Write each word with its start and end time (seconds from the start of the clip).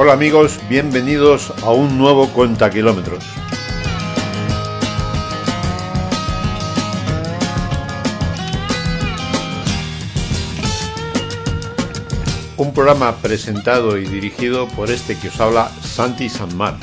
Hola 0.00 0.12
amigos, 0.12 0.60
bienvenidos 0.68 1.52
a 1.64 1.72
un 1.72 1.98
nuevo 1.98 2.28
Cuenta 2.28 2.70
Kilómetros. 2.70 3.24
Un 12.56 12.72
programa 12.72 13.16
presentado 13.16 13.98
y 13.98 14.04
dirigido 14.06 14.68
por 14.68 14.92
este 14.92 15.18
que 15.18 15.30
os 15.30 15.40
habla 15.40 15.68
Santi 15.82 16.28
Sanmar. 16.28 16.76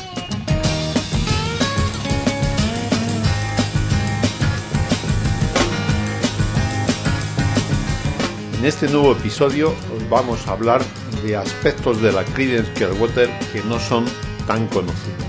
En 8.59 8.65
este 8.65 8.89
nuevo 8.89 9.13
episodio 9.13 9.69
os 9.69 10.09
vamos 10.09 10.45
a 10.49 10.51
hablar 10.51 10.81
de 11.25 11.35
aspectos 11.35 12.01
de 12.01 12.11
la 12.11 12.23
Creedence 12.23 12.71
Clearwater 12.73 13.29
que 13.51 13.61
no 13.63 13.79
son 13.79 14.05
tan 14.47 14.67
conocidos. 14.67 15.24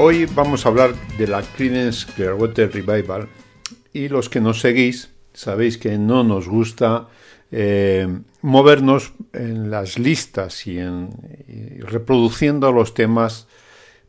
Hoy 0.00 0.26
vamos 0.26 0.64
a 0.64 0.68
hablar 0.68 0.94
de 1.18 1.26
la 1.26 1.42
Creedence 1.42 2.06
Clearwater 2.14 2.72
Revival 2.72 3.28
y 3.92 4.08
los 4.08 4.28
que 4.28 4.40
nos 4.40 4.60
seguís 4.60 5.10
sabéis 5.32 5.76
que 5.76 5.98
no 5.98 6.22
nos 6.22 6.46
gusta 6.46 7.08
eh, 7.50 8.06
movernos 8.40 9.12
en 9.32 9.72
las 9.72 9.98
listas 9.98 10.68
y, 10.68 10.78
en, 10.78 11.10
reproduciendo 11.80 12.70
los 12.70 12.94
temas 12.94 13.48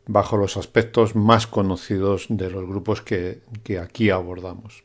bajo 0.06 0.36
los 0.36 0.56
aspectos 0.56 1.16
más 1.16 1.48
conocidos 1.48 2.26
de 2.28 2.50
los 2.50 2.68
grupos 2.68 3.02
que, 3.02 3.40
que 3.64 3.80
aquí 3.80 4.10
abordamos. 4.10 4.84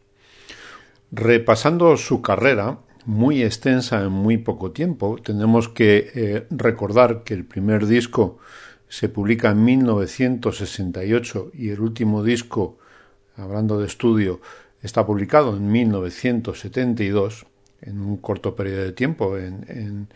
Repasando 1.11 1.97
su 1.97 2.23
carrera, 2.23 2.79
muy 3.05 3.43
extensa 3.43 4.01
en 4.01 4.11
muy 4.11 4.39
poco 4.39 4.71
tiempo, 4.71 5.17
tenemos 5.23 5.69
que 5.69 6.11
eh, 6.15 6.47
recordar 6.49 7.23
que 7.23 7.35
el 7.35 7.45
primer 7.45 7.85
disco 7.85 8.39
se 8.87 9.09
publica 9.09 9.51
en 9.51 9.63
1968 9.63 11.51
y 11.53 11.69
el 11.69 11.79
último 11.79 12.23
disco, 12.23 12.77
hablando 13.35 13.79
de 13.79 13.87
estudio, 13.87 14.41
está 14.81 15.05
publicado 15.05 15.57
en 15.57 15.71
1972, 15.71 17.45
en 17.81 18.01
un 18.01 18.17
corto 18.17 18.55
periodo 18.55 18.83
de 18.83 18.91
tiempo, 18.91 19.37
en, 19.37 20.07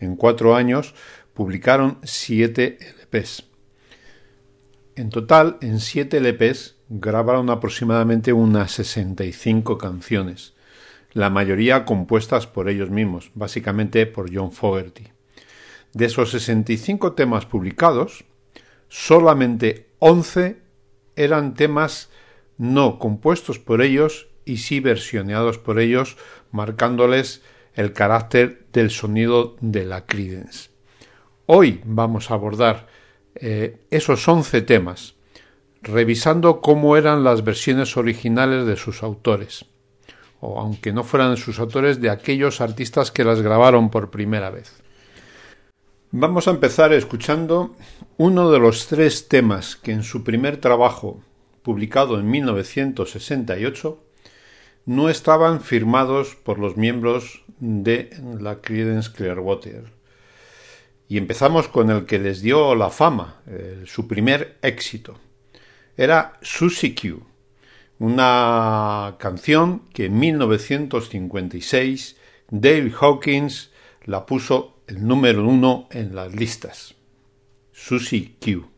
en, 0.00 0.16
cuatro 0.16 0.54
años, 0.54 0.94
publicaron 1.32 1.98
siete 2.02 2.78
LPs. 3.02 3.44
En 4.96 5.10
total, 5.10 5.58
en 5.60 5.80
siete 5.80 6.20
LPs 6.20 6.76
grabaron 6.88 7.50
aproximadamente 7.50 8.32
unas 8.32 8.72
65 8.72 9.78
canciones, 9.78 10.54
la 11.12 11.30
mayoría 11.30 11.84
compuestas 11.84 12.46
por 12.46 12.68
ellos 12.68 12.90
mismos, 12.90 13.30
básicamente 13.34 14.06
por 14.06 14.34
John 14.34 14.52
Fogerty. 14.52 15.15
De 15.96 16.04
esos 16.04 16.30
65 16.32 17.14
temas 17.14 17.46
publicados, 17.46 18.26
solamente 18.90 19.86
11 19.98 20.58
eran 21.16 21.54
temas 21.54 22.10
no 22.58 22.98
compuestos 22.98 23.58
por 23.58 23.80
ellos 23.80 24.28
y 24.44 24.58
sí 24.58 24.80
versioneados 24.80 25.56
por 25.56 25.80
ellos, 25.80 26.18
marcándoles 26.52 27.40
el 27.72 27.94
carácter 27.94 28.66
del 28.74 28.90
sonido 28.90 29.56
de 29.62 29.86
la 29.86 30.04
Creedence. 30.04 30.68
Hoy 31.46 31.80
vamos 31.86 32.30
a 32.30 32.34
abordar 32.34 32.88
eh, 33.34 33.78
esos 33.88 34.28
11 34.28 34.60
temas, 34.60 35.14
revisando 35.80 36.60
cómo 36.60 36.98
eran 36.98 37.24
las 37.24 37.42
versiones 37.42 37.96
originales 37.96 38.66
de 38.66 38.76
sus 38.76 39.02
autores, 39.02 39.64
o 40.40 40.60
aunque 40.60 40.92
no 40.92 41.04
fueran 41.04 41.38
sus 41.38 41.58
autores, 41.58 42.02
de 42.02 42.10
aquellos 42.10 42.60
artistas 42.60 43.10
que 43.10 43.24
las 43.24 43.40
grabaron 43.40 43.88
por 43.88 44.10
primera 44.10 44.50
vez. 44.50 44.82
Vamos 46.12 46.46
a 46.46 46.52
empezar 46.52 46.92
escuchando 46.92 47.74
uno 48.16 48.52
de 48.52 48.60
los 48.60 48.86
tres 48.86 49.26
temas 49.26 49.74
que 49.74 49.90
en 49.90 50.04
su 50.04 50.22
primer 50.22 50.58
trabajo, 50.58 51.20
publicado 51.62 52.20
en 52.20 52.30
1968, 52.30 53.98
no 54.86 55.08
estaban 55.08 55.60
firmados 55.60 56.36
por 56.36 56.60
los 56.60 56.76
miembros 56.76 57.42
de 57.58 58.10
la 58.38 58.60
Creedence 58.60 59.10
Clearwater. 59.10 59.92
Y 61.08 61.18
empezamos 61.18 61.66
con 61.66 61.90
el 61.90 62.06
que 62.06 62.20
les 62.20 62.40
dio 62.40 62.76
la 62.76 62.90
fama, 62.90 63.42
su 63.84 64.06
primer 64.06 64.58
éxito. 64.62 65.18
Era 65.96 66.38
Susie 66.40 66.94
Q, 66.94 67.26
una 67.98 69.16
canción 69.18 69.82
que 69.92 70.04
en 70.04 70.20
1956 70.20 72.16
Dale 72.48 72.92
Hawkins 73.00 73.72
la 74.04 74.24
puso 74.24 74.75
el 74.86 75.06
número 75.06 75.46
uno 75.46 75.88
en 75.90 76.14
las 76.14 76.34
listas. 76.34 76.94
Susie 77.72 78.36
Q. 78.40 78.75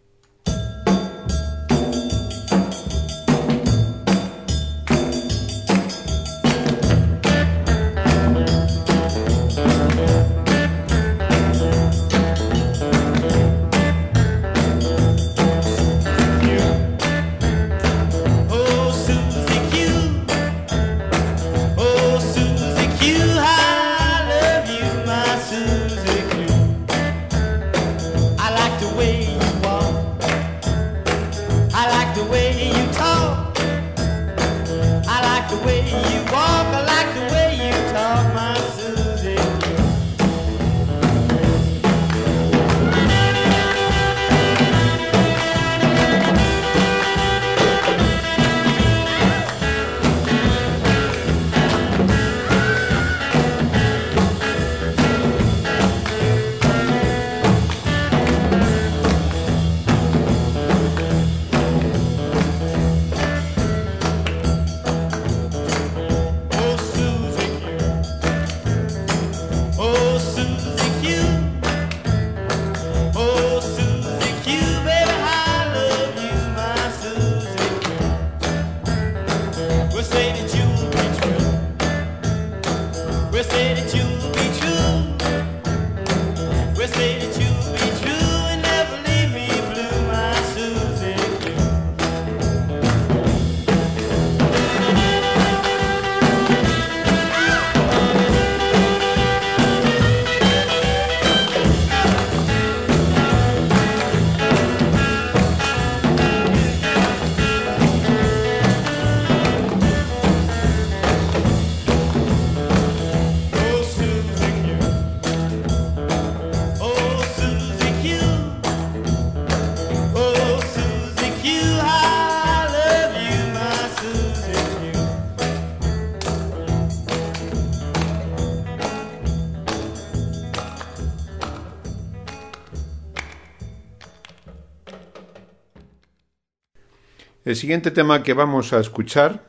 El 137.48 137.56
siguiente 137.56 137.90
tema 137.90 138.22
que 138.22 138.34
vamos 138.34 138.74
a 138.74 138.78
escuchar 138.78 139.42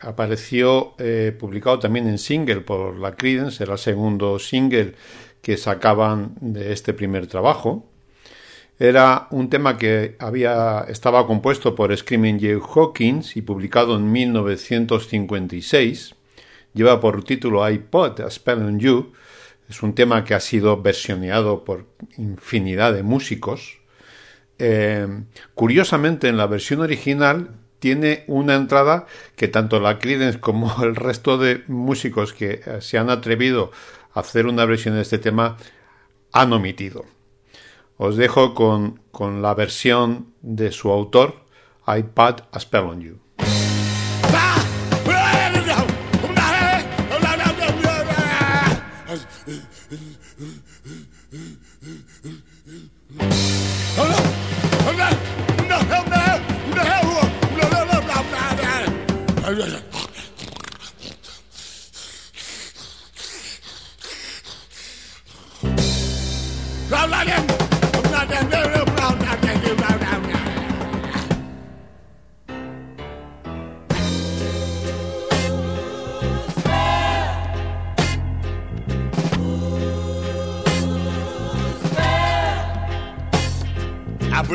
apareció 0.00 0.94
eh, 0.96 1.36
publicado 1.38 1.78
también 1.78 2.08
en 2.08 2.16
single 2.16 2.62
por 2.62 2.98
la 2.98 3.16
Creedence, 3.16 3.62
era 3.62 3.74
el 3.74 3.78
segundo 3.78 4.38
single 4.38 4.94
que 5.42 5.58
sacaban 5.58 6.36
de 6.40 6.72
este 6.72 6.94
primer 6.94 7.26
trabajo. 7.26 7.84
Era 8.78 9.28
un 9.30 9.50
tema 9.50 9.76
que 9.76 10.16
había, 10.20 10.86
estaba 10.88 11.26
compuesto 11.26 11.74
por 11.74 11.94
Screaming 11.94 12.40
Jay 12.40 12.58
Hawkins 12.58 13.36
y 13.36 13.42
publicado 13.42 13.98
en 13.98 14.10
1956. 14.10 16.14
Lleva 16.72 16.98
por 16.98 17.24
título 17.24 17.68
iPod, 17.68 18.22
A 18.22 18.30
Spell 18.30 18.62
on 18.62 18.80
You. 18.80 19.12
Es 19.68 19.82
un 19.82 19.94
tema 19.94 20.24
que 20.24 20.32
ha 20.32 20.40
sido 20.40 20.80
versioneado 20.80 21.62
por 21.62 21.84
infinidad 22.16 22.94
de 22.94 23.02
músicos. 23.02 23.83
Eh, 24.58 25.06
curiosamente, 25.54 26.28
en 26.28 26.36
la 26.36 26.46
versión 26.46 26.80
original 26.80 27.50
tiene 27.78 28.24
una 28.28 28.54
entrada 28.54 29.06
que 29.36 29.48
tanto 29.48 29.80
la 29.80 29.98
Creedence 29.98 30.40
como 30.40 30.74
el 30.82 30.96
resto 30.96 31.38
de 31.38 31.64
músicos 31.68 32.32
que 32.32 32.62
eh, 32.64 32.80
se 32.80 32.98
han 32.98 33.10
atrevido 33.10 33.72
a 34.14 34.20
hacer 34.20 34.46
una 34.46 34.64
versión 34.64 34.94
de 34.94 35.02
este 35.02 35.18
tema 35.18 35.56
han 36.32 36.52
omitido. 36.52 37.04
Os 37.96 38.16
dejo 38.16 38.54
con, 38.54 39.00
con 39.10 39.42
la 39.42 39.54
versión 39.54 40.32
de 40.42 40.72
su 40.72 40.90
autor, 40.90 41.44
iPad 41.86 42.40
A 42.50 42.58
Spell 42.58 42.84
on 42.84 43.00
You. 43.00 43.23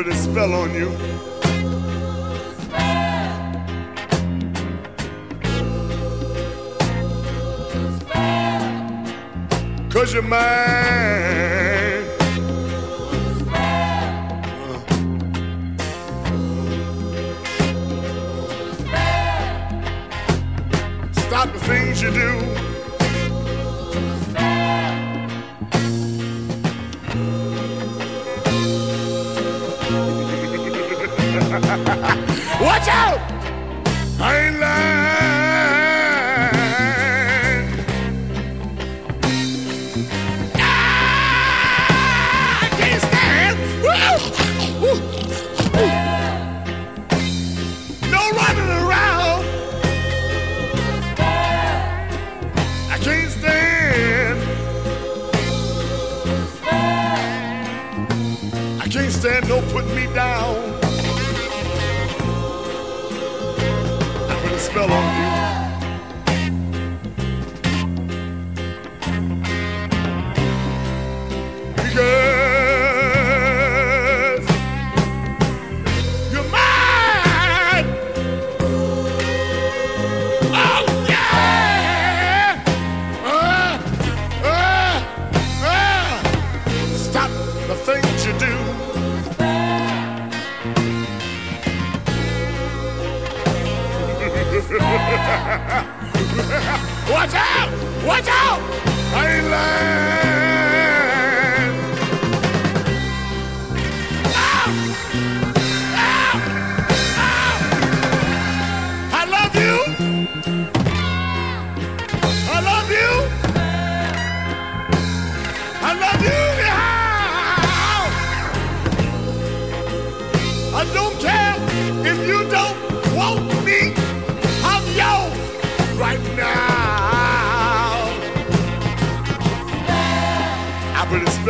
Put 0.02 0.06
a 0.06 0.14
spell 0.14 0.54
on 0.54 0.72
you. 0.72 1.39
Cause 10.10 10.14
you're 10.14 10.22
mine. 10.24 10.40
Stop 21.12 21.52
the 21.52 21.60
things 21.60 22.02
you 22.02 22.10
do. 22.10 22.39
Watch 98.06 98.28
out! 98.28 98.60
I 99.12 99.89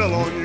I 0.01 0.03
put 0.03 0.13
a 0.13 0.17
spell 0.17 0.35
on 0.35 0.40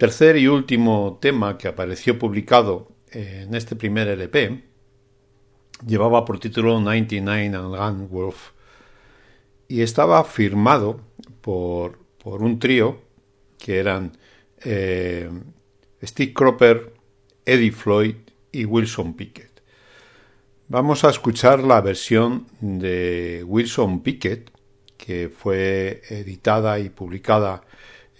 tercer 0.00 0.38
y 0.38 0.48
último 0.48 1.18
tema 1.20 1.58
que 1.58 1.68
apareció 1.68 2.18
publicado 2.18 2.88
en 3.12 3.54
este 3.54 3.76
primer 3.76 4.08
LP 4.08 4.64
llevaba 5.86 6.24
por 6.24 6.40
título 6.40 6.80
99 6.80 7.54
and 7.54 7.76
Gun 7.76 8.08
Wolf 8.08 8.52
y 9.68 9.82
estaba 9.82 10.24
firmado 10.24 11.02
por, 11.42 11.98
por 12.16 12.42
un 12.42 12.58
trío 12.58 13.02
que 13.58 13.78
eran 13.78 14.16
eh, 14.64 15.28
Steve 16.02 16.32
Cropper, 16.32 16.94
Eddie 17.44 17.70
Floyd 17.70 18.14
y 18.52 18.64
Wilson 18.64 19.12
Pickett. 19.12 19.62
Vamos 20.68 21.04
a 21.04 21.10
escuchar 21.10 21.62
la 21.62 21.82
versión 21.82 22.46
de 22.62 23.44
Wilson 23.46 24.02
Pickett, 24.02 24.50
que 24.96 25.28
fue 25.28 26.00
editada 26.08 26.78
y 26.78 26.88
publicada 26.88 27.64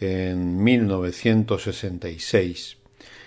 en 0.00 0.62
1966 0.62 2.76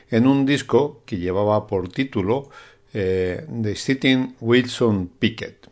en 0.10 0.28
un 0.28 0.46
disco 0.46 1.02
que 1.06 1.18
llevaba 1.18 1.66
por 1.66 1.88
título 1.90 2.50
eh, 2.94 3.46
The 3.62 3.76
Sitting 3.76 4.36
Wilson 4.42 5.10
Pickett. 5.20 5.68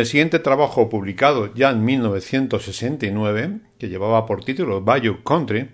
El 0.00 0.06
siguiente 0.06 0.38
trabajo 0.38 0.88
publicado 0.88 1.54
ya 1.54 1.70
en 1.70 1.84
1969, 1.84 3.58
que 3.78 3.88
llevaba 3.88 4.26
por 4.26 4.44
título 4.44 4.80
Bayou 4.80 5.22
Country, 5.22 5.68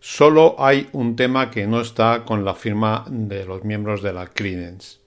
solo 0.00 0.56
hay 0.58 0.88
un 0.92 1.16
tema 1.16 1.50
que 1.50 1.66
no 1.66 1.80
está 1.80 2.24
con 2.24 2.44
la 2.44 2.54
firma 2.54 3.04
de 3.08 3.44
los 3.44 3.64
miembros 3.64 4.00
de 4.02 4.12
la 4.12 4.28
Creedence. 4.28 4.98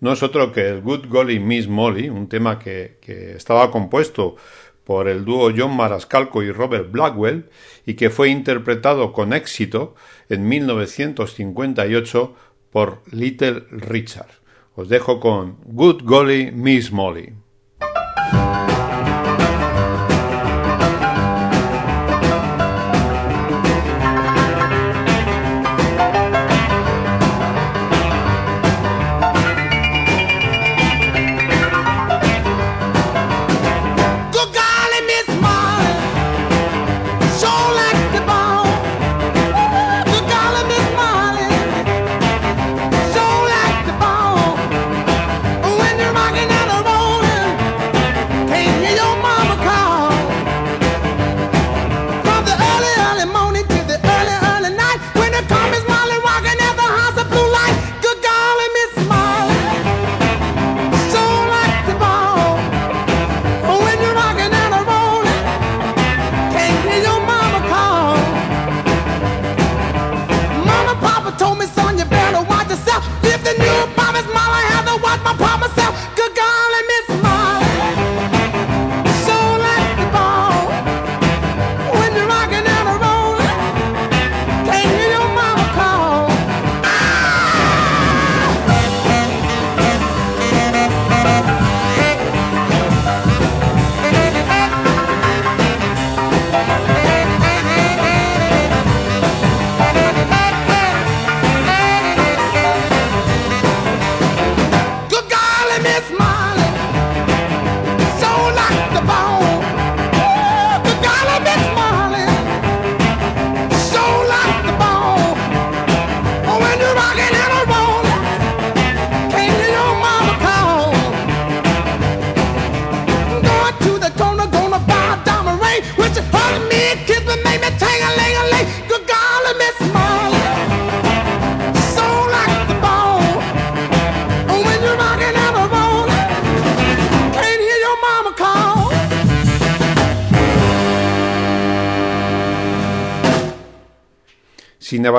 No 0.00 0.12
es 0.12 0.22
otro 0.22 0.52
que 0.52 0.68
el 0.68 0.80
Good 0.80 1.08
Golly 1.08 1.40
Miss 1.40 1.68
Molly, 1.68 2.08
un 2.08 2.28
tema 2.28 2.58
que, 2.58 2.98
que 3.00 3.32
estaba 3.32 3.70
compuesto 3.70 4.36
por 4.84 5.08
el 5.08 5.24
dúo 5.24 5.52
John 5.56 5.76
Marascalco 5.76 6.42
y 6.42 6.52
Robert 6.52 6.90
Blackwell 6.90 7.50
y 7.84 7.94
que 7.94 8.10
fue 8.10 8.28
interpretado 8.28 9.12
con 9.12 9.32
éxito 9.32 9.94
en 10.28 10.48
1958 10.48 12.34
por 12.70 13.02
Little 13.10 13.64
Richard. 13.70 14.30
Os 14.76 14.88
dejo 14.88 15.20
con 15.20 15.58
Good 15.64 16.02
Golly 16.04 16.52
Miss 16.52 16.92
Molly. 16.92 17.39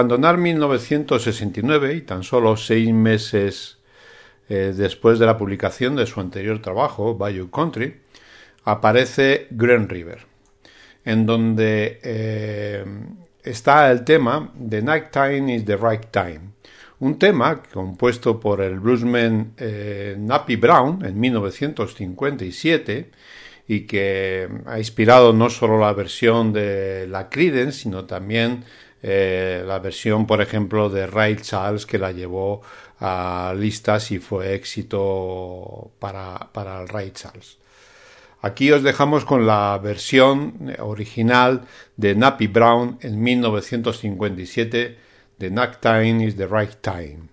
Abandonar 0.02 0.40
1969 0.40 1.94
y 1.94 2.02
tan 2.02 2.24
solo 2.24 2.58
seis 2.58 2.92
meses 2.92 3.78
eh, 4.50 4.74
después 4.76 5.20
de 5.20 5.28
la 5.28 5.38
publicación 5.38 5.96
de 5.96 6.08
su 6.08 6.20
anterior 6.20 6.60
trabajo, 6.60 7.16
Bayou 7.16 7.52
Country, 7.52 8.02
aparece 8.64 9.46
Green 9.52 9.88
River, 9.88 10.26
en 11.06 11.28
donde 11.28 12.00
eh, 12.02 12.84
está 13.44 13.92
el 13.92 14.04
tema 14.04 14.52
The 14.70 14.82
Night 14.82 15.12
Time 15.12 15.56
is 15.56 15.66
the 15.66 15.78
Right 15.78 16.08
Time, 16.10 16.42
un 17.00 17.20
tema 17.20 17.62
compuesto 17.62 18.40
por 18.40 18.60
el 18.60 18.80
bluesman 18.80 19.54
eh, 19.58 20.16
Nappy 20.18 20.56
Brown 20.56 21.06
en 21.06 21.20
1957 21.20 23.12
y 23.68 23.82
que 23.82 24.50
ha 24.66 24.80
inspirado 24.80 25.32
no 25.32 25.52
solo 25.52 25.80
la 25.80 25.94
versión 25.94 26.54
de 26.54 27.06
la 27.08 27.30
Creedence, 27.30 27.84
sino 27.84 28.06
también 28.06 28.66
eh, 29.04 29.64
la 29.66 29.80
versión, 29.80 30.28
por 30.28 30.42
ejemplo, 30.42 30.90
de 30.90 31.08
Ray 31.08 31.38
Charles 31.38 31.86
que 31.86 31.98
la 31.98 32.12
llevó 32.12 32.62
a 33.00 33.54
listas 33.58 34.12
y 34.12 34.20
fue 34.20 34.54
éxito 34.54 35.92
para, 36.00 36.50
para 36.52 36.82
el 36.82 36.88
Ray 36.88 37.12
Charles. 37.12 37.58
Aquí 38.44 38.72
os 38.72 38.82
dejamos 38.82 39.24
con 39.26 39.46
la 39.46 39.80
versión 39.82 40.76
original 40.80 41.62
de 41.96 42.16
Nappy 42.16 42.48
Brown 42.48 42.98
en 43.02 43.22
1957 43.22 44.98
The 45.38 45.50
Night 45.50 45.80
Time 45.80 46.24
is 46.24 46.36
the 46.36 46.48
Right 46.48 46.82
Time. 46.82 47.31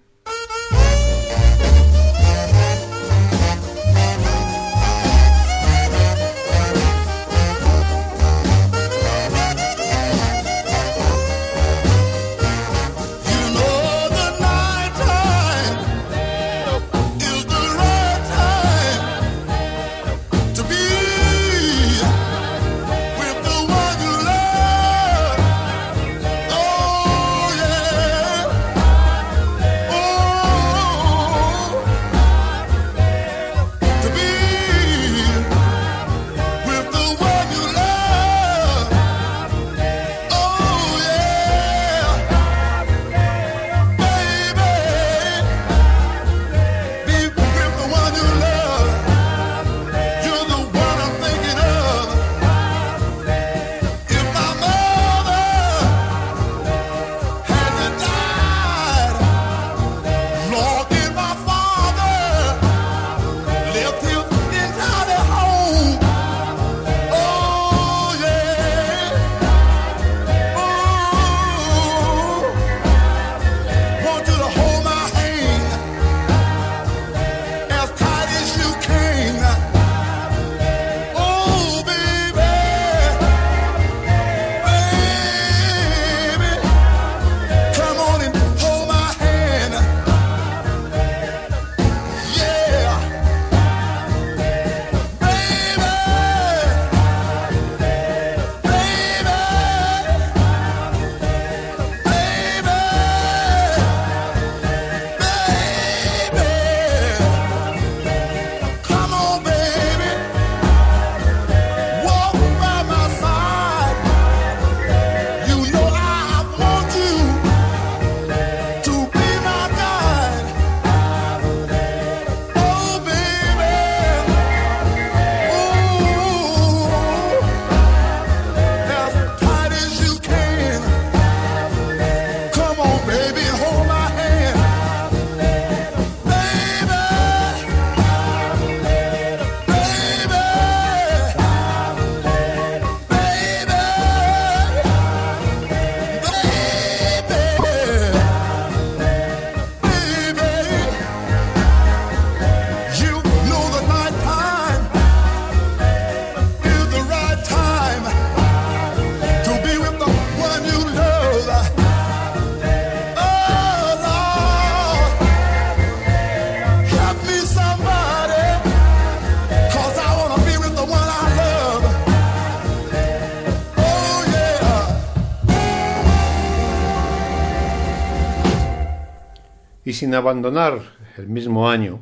Sin 179.92 180.14
abandonar 180.14 180.80
el 181.16 181.28
mismo 181.28 181.70
año, 181.70 182.00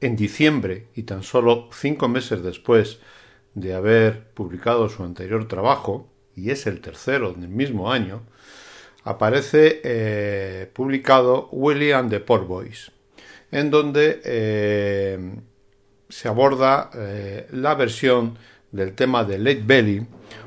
en 0.00 0.16
diciembre 0.16 0.88
y 0.94 1.04
tan 1.04 1.22
solo 1.22 1.68
cinco 1.72 2.08
meses 2.08 2.42
después 2.42 2.98
de 3.54 3.74
haber 3.74 4.30
publicado 4.34 4.88
su 4.88 5.02
anterior 5.02 5.48
trabajo, 5.48 6.08
y 6.34 6.50
es 6.50 6.66
el 6.66 6.80
tercero 6.80 7.32
del 7.32 7.48
mismo 7.48 7.90
año, 7.90 8.22
aparece 9.04 9.80
eh, 9.84 10.70
publicado 10.72 11.48
William 11.52 12.10
the 12.10 12.20
Poor 12.20 12.46
en 13.52 13.70
donde 13.70 14.20
eh, 14.24 15.34
se 16.08 16.28
aborda 16.28 16.90
eh, 16.94 17.46
la 17.52 17.74
versión 17.74 18.36
del 18.72 18.94
tema 18.94 19.24
de 19.24 19.38
Late 19.38 19.62
Belly, 19.64 20.06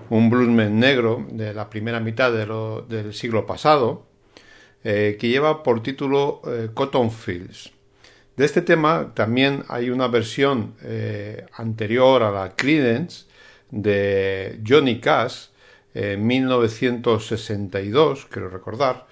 un 0.10 0.30
bluesman 0.30 0.80
negro 0.80 1.26
de 1.32 1.54
la 1.54 1.70
primera 1.70 2.00
mitad 2.00 2.32
del 2.32 3.14
siglo 3.14 3.46
pasado, 3.46 4.09
eh, 4.84 5.18
que 5.20 5.28
lleva 5.28 5.62
por 5.62 5.84
título 5.84 6.42
eh, 6.48 6.70
Cotton 6.74 7.12
Fields. 7.12 7.72
De 8.38 8.46
este 8.46 8.62
tema 8.62 9.12
también 9.14 9.66
hay 9.68 9.90
una 9.90 10.08
versión 10.08 10.76
eh, 10.82 11.46
anterior 11.54 12.24
a 12.24 12.32
la 12.32 12.56
Credence 12.56 13.26
de 13.70 14.62
Johnny 14.66 15.02
Cash 15.02 15.48
en 15.94 16.26
1962, 16.26 18.28
quiero 18.30 18.50
recordar, 18.50 19.08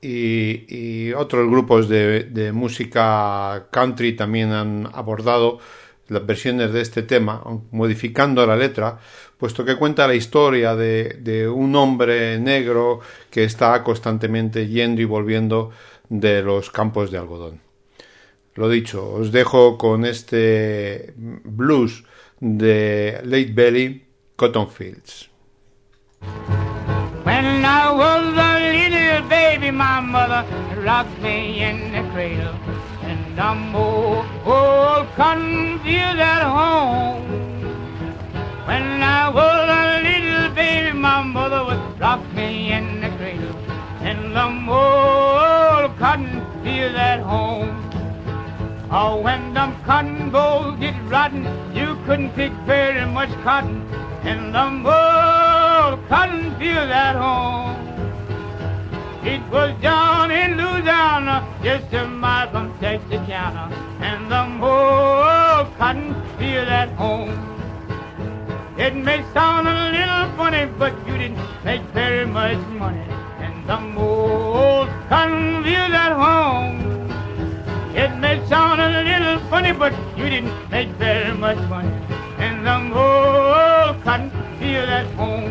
y, 0.00 1.12
otros 1.12 1.48
grupos 1.48 1.88
de, 1.88 2.50
música 2.52 3.68
country 3.70 4.16
también 4.16 4.50
han 4.50 4.88
abordado 4.92 5.60
las 6.08 6.26
versiones 6.26 6.72
de 6.72 6.80
este 6.80 7.02
tema, 7.02 7.42
modificando 7.70 8.44
la 8.46 8.56
letra, 8.56 8.98
puesto 9.38 9.64
que 9.64 9.76
cuenta 9.76 10.06
la 10.06 10.14
historia 10.14 10.74
de, 10.74 11.48
un 11.48 11.74
hombre 11.76 12.38
negro 12.38 13.00
que 13.30 13.44
está 13.44 13.82
constantemente 13.82 14.66
yendo 14.66 15.00
y 15.00 15.04
volviendo 15.04 15.70
de 16.08 16.42
los 16.42 16.70
campos 16.70 17.10
de 17.10 17.18
algodón. 17.18 17.60
Lo 18.54 18.68
dicho, 18.68 19.08
os 19.12 19.30
dejo 19.30 19.78
con 19.78 20.04
este 20.04 21.14
blues 21.16 22.04
de 22.40 23.20
Late 23.24 23.52
Belly, 23.52 24.04
Cotton 24.36 24.68
Fields. 24.68 25.30
When 27.24 27.64
I 27.64 27.90
was 27.92 28.36
a 28.36 28.58
little 28.58 28.98
mother 30.00 30.44
rocked 30.82 31.20
me 31.20 31.62
in 31.62 31.92
the 31.92 32.02
cradle. 32.10 32.54
And 33.02 33.38
I'm 33.38 33.74
old, 33.74 34.26
old 34.44 35.06
confused 35.14 36.20
at 36.20 36.42
home. 36.42 37.57
When 38.68 39.02
I 39.02 39.30
was 39.30 39.66
a 39.82 40.02
little 40.02 40.54
baby, 40.54 40.92
my 40.92 41.22
mother 41.22 41.64
would 41.64 41.98
rock 41.98 42.20
me 42.34 42.70
in 42.70 43.00
the 43.00 43.08
cradle. 43.16 43.56
And 44.02 44.38
I'm 44.38 44.68
old 44.68 45.96
confused 45.96 46.94
at 46.94 47.20
home. 47.20 47.72
Oh, 48.90 49.22
when 49.22 49.54
them 49.54 49.74
cotton 49.84 50.28
bolls 50.28 50.78
get 50.78 50.94
rotten, 51.06 51.44
you 51.74 51.96
couldn't 52.04 52.32
pick 52.32 52.52
very 52.66 53.06
much 53.06 53.30
cotton 53.42 53.88
in 54.22 54.52
the 54.52 54.66
old 54.68 56.06
cotton 56.10 56.54
field 56.58 56.90
at 56.90 57.16
home. 57.16 57.74
It 59.24 59.40
was 59.50 59.72
down 59.80 60.30
in 60.30 60.58
Louisiana, 60.58 61.36
just 61.62 61.90
a 61.94 62.06
mile 62.06 62.50
from 62.50 62.78
Texarkana, 62.80 63.72
and 64.00 64.30
the 64.30 64.42
old 64.62 65.74
cotton 65.78 66.14
field 66.36 66.68
at 66.68 66.90
home. 66.90 67.57
It 68.78 68.94
may 68.94 69.24
sound 69.34 69.66
a 69.66 69.90
little 69.90 70.36
funny, 70.36 70.64
but 70.78 70.94
you 71.04 71.18
didn't 71.18 71.64
make 71.64 71.82
very 71.92 72.24
much 72.24 72.58
money 72.78 73.02
And 73.40 73.66
the 73.66 73.76
old 74.00 74.88
cotton 75.08 75.64
field 75.64 75.92
at 75.92 76.12
home. 76.12 77.10
It 77.96 78.16
may 78.20 78.38
sound 78.46 78.80
a 78.80 79.02
little 79.02 79.40
funny, 79.50 79.72
but 79.72 79.92
you 80.16 80.30
didn't 80.30 80.70
make 80.70 80.90
very 80.90 81.36
much 81.36 81.58
money. 81.68 81.90
And 82.38 82.64
the 82.64 82.76
old 82.96 84.00
cotton 84.04 84.30
field 84.60 84.88
at 84.88 85.06
home. 85.16 85.50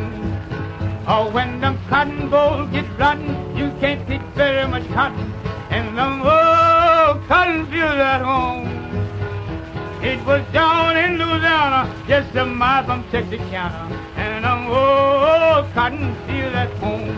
Oh, 1.06 1.30
when 1.30 1.60
them 1.60 1.78
cotton 1.90 2.30
bolls 2.30 2.70
get 2.72 2.86
rotten, 2.98 3.58
you 3.58 3.74
can't 3.82 4.08
pick 4.08 4.22
very 4.36 4.66
much 4.70 4.88
cotton. 4.94 5.34
And 5.70 5.98
the 5.98 6.08
old 6.08 7.28
cotton 7.28 7.66
field 7.66 8.00
at 8.00 8.22
home. 8.22 8.77
It 10.02 10.24
was 10.26 10.46
down 10.54 10.96
in 10.98 11.18
Louisiana, 11.18 11.94
just 12.08 12.36
a 12.36 12.46
mile 12.46 12.86
from 12.86 13.04
Texarkana. 13.12 13.90
And 14.16 14.46
the 14.46 14.54
old 14.54 15.66
oh, 15.66 15.72
cotton 15.74 16.16
field 16.28 16.54
at 16.54 16.72
home. 16.78 17.18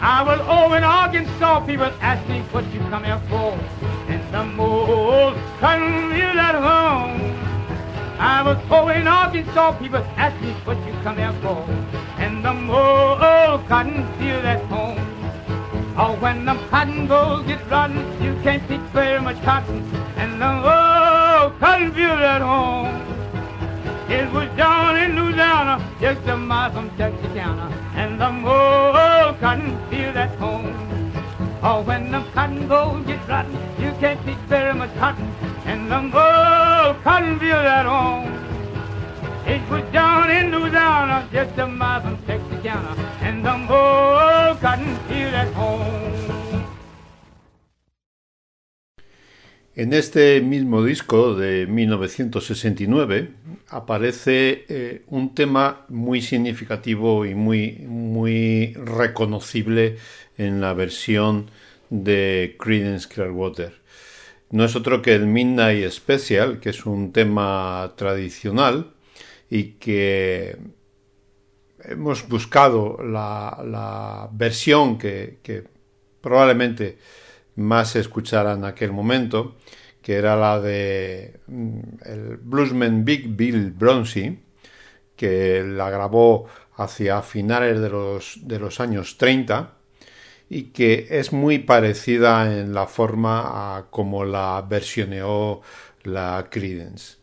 I 0.00 0.22
was 0.22 0.40
over 0.40 0.78
in 0.78 0.84
Arkansas, 0.84 1.66
people 1.66 1.92
asked 2.00 2.26
me 2.28 2.40
what 2.52 2.64
you 2.72 2.80
come 2.88 3.04
here 3.04 3.20
for. 3.28 3.58
And 4.08 4.22
some 4.30 4.58
old 4.58 5.34
country 5.60 6.22
at 6.22 6.54
home. 6.54 7.20
I 8.18 8.42
was 8.42 8.58
over 8.70 8.92
in 8.92 9.06
Arkansas, 9.06 9.72
people 9.78 10.04
asked 10.16 10.40
me 10.40 10.52
what 10.64 10.78
you 10.86 10.92
come 11.02 11.18
here 11.18 11.34
for. 11.42 11.60
And 12.16 12.42
the 12.42 12.50
old 12.50 13.18
oh, 13.20 13.64
cotton 13.68 14.06
field 14.18 14.44
at 14.44 14.62
home. 14.64 14.98
Oh, 15.96 16.16
when 16.20 16.46
the 16.46 16.54
cotton 16.70 17.06
goes 17.06 17.46
get 17.46 17.60
rotten, 17.70 18.00
you 18.22 18.32
can't 18.42 18.66
pick 18.66 18.80
very 18.92 19.20
much 19.20 19.42
cotton. 19.42 19.84
And 20.16 20.40
the 20.40 20.50
old 20.50 20.64
oh, 20.64 20.89
field 21.60 22.20
at 22.20 22.40
home. 22.40 22.88
It 24.08 24.32
was 24.32 24.48
down 24.56 24.96
in 24.96 25.14
Louisiana, 25.14 25.76
just 26.00 26.26
a 26.26 26.36
mile 26.36 26.72
from 26.72 26.88
Texarkana, 26.96 27.68
and 27.94 28.18
the 28.18 28.28
old 28.28 29.38
cotton 29.40 29.78
field 29.90 30.16
at 30.16 30.34
home. 30.38 30.72
Oh, 31.62 31.82
when 31.82 32.10
the 32.10 32.22
cotton 32.32 32.66
goes 32.66 33.04
get 33.06 33.28
rotten, 33.28 33.52
you 33.78 33.92
can't 34.00 34.24
pick 34.24 34.38
very 34.48 34.72
much 34.72 34.94
cotton, 34.96 35.30
and 35.66 35.90
the 35.90 35.98
old 35.98 37.02
cotton 37.04 37.38
field 37.38 37.66
at 37.78 37.84
home. 37.84 38.32
It 39.46 39.60
was 39.68 39.84
down 39.92 40.30
in 40.30 40.52
Louisiana, 40.52 41.28
just 41.30 41.58
a 41.58 41.66
mile 41.66 42.00
from 42.00 42.16
Texarkana, 42.26 42.96
and 43.20 43.44
the 43.44 43.52
old 43.52 44.60
cotton 44.60 44.96
field 45.08 45.34
at 45.34 45.52
home. 45.52 46.39
En 49.80 49.94
este 49.94 50.42
mismo 50.42 50.84
disco 50.84 51.34
de 51.34 51.66
1969 51.66 53.30
aparece 53.68 54.66
eh, 54.68 55.04
un 55.06 55.34
tema 55.34 55.86
muy 55.88 56.20
significativo 56.20 57.24
y 57.24 57.34
muy, 57.34 57.78
muy 57.88 58.74
reconocible 58.74 59.96
en 60.36 60.60
la 60.60 60.74
versión 60.74 61.50
de 61.88 62.58
Creedence 62.58 63.08
Clearwater. 63.08 63.80
No 64.50 64.66
es 64.66 64.76
otro 64.76 65.00
que 65.00 65.14
el 65.14 65.24
Midnight 65.24 65.90
Special, 65.90 66.60
que 66.60 66.68
es 66.68 66.84
un 66.84 67.10
tema 67.10 67.94
tradicional 67.96 68.92
y 69.48 69.78
que 69.80 70.58
hemos 71.84 72.28
buscado 72.28 72.98
la, 73.02 73.64
la 73.66 74.28
versión 74.30 74.98
que, 74.98 75.38
que 75.42 75.64
probablemente 76.20 76.98
más 77.60 77.90
se 77.90 78.00
escuchara 78.00 78.52
en 78.52 78.64
aquel 78.64 78.92
momento, 78.92 79.56
que 80.02 80.14
era 80.14 80.36
la 80.36 80.60
de 80.60 81.40
el 82.04 82.38
bluesman 82.38 83.04
Big 83.04 83.28
Bill 83.28 83.70
Bronzy, 83.70 84.40
que 85.16 85.62
la 85.62 85.90
grabó 85.90 86.46
hacia 86.76 87.22
finales 87.22 87.78
de 87.80 87.90
los, 87.90 88.38
de 88.42 88.58
los 88.58 88.80
años 88.80 89.18
30 89.18 89.74
y 90.48 90.64
que 90.64 91.06
es 91.10 91.32
muy 91.32 91.58
parecida 91.58 92.58
en 92.58 92.74
la 92.74 92.86
forma 92.86 93.76
a 93.76 93.90
como 93.90 94.24
la 94.24 94.64
versioneó 94.68 95.60
la 96.02 96.48
Creedence. 96.50 97.18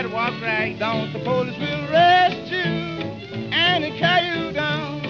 And 0.00 0.12
walk 0.14 0.32
right. 0.40 0.78
Don't 0.78 1.12
the 1.12 1.18
police 1.18 1.58
will 1.58 1.90
arrest 1.90 2.50
you 2.50 2.58
and 3.52 3.84
carry 3.98 4.46
you 4.46 4.52
down, 4.52 5.02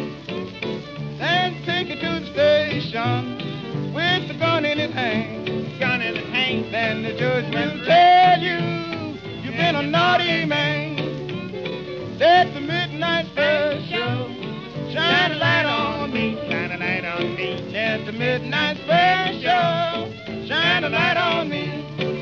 then 1.16 1.62
take 1.64 1.88
you 1.88 1.94
to 1.94 2.20
the 2.20 2.26
station 2.33 3.94
with 3.94 4.26
the 4.26 4.35
gun 4.35 4.64
in 4.64 4.79
his 4.79 4.90
hand. 4.92 5.79
Gun 5.79 6.03
in 6.03 6.16
his 6.16 6.26
hand. 6.31 6.74
Then 6.74 7.03
the 7.05 7.12
judge 7.16 7.55
will 7.55 7.85
tell 7.85 8.40
you 8.40 8.59
you've 9.44 9.55
been 9.55 9.76
a 9.76 9.83
naughty 9.83 10.44
man. 10.44 12.18
Let 12.18 12.53
the 12.53 12.61
midnight 12.61 13.26
special 13.26 14.35
shine 14.92 15.33
a 15.33 15.37
light 15.37 15.66
on 15.66 16.12
me, 16.12 16.37
shine 16.50 16.72
a 16.72 16.79
light 16.79 17.05
on 17.05 17.37
me. 17.37 17.70
Let 17.70 18.07
the 18.07 18.12
midnight 18.12 18.76
special 18.79 20.48
shine 20.48 20.83
a 20.83 20.88
light 20.88 21.16
on 21.16 21.48
me. 21.48 22.19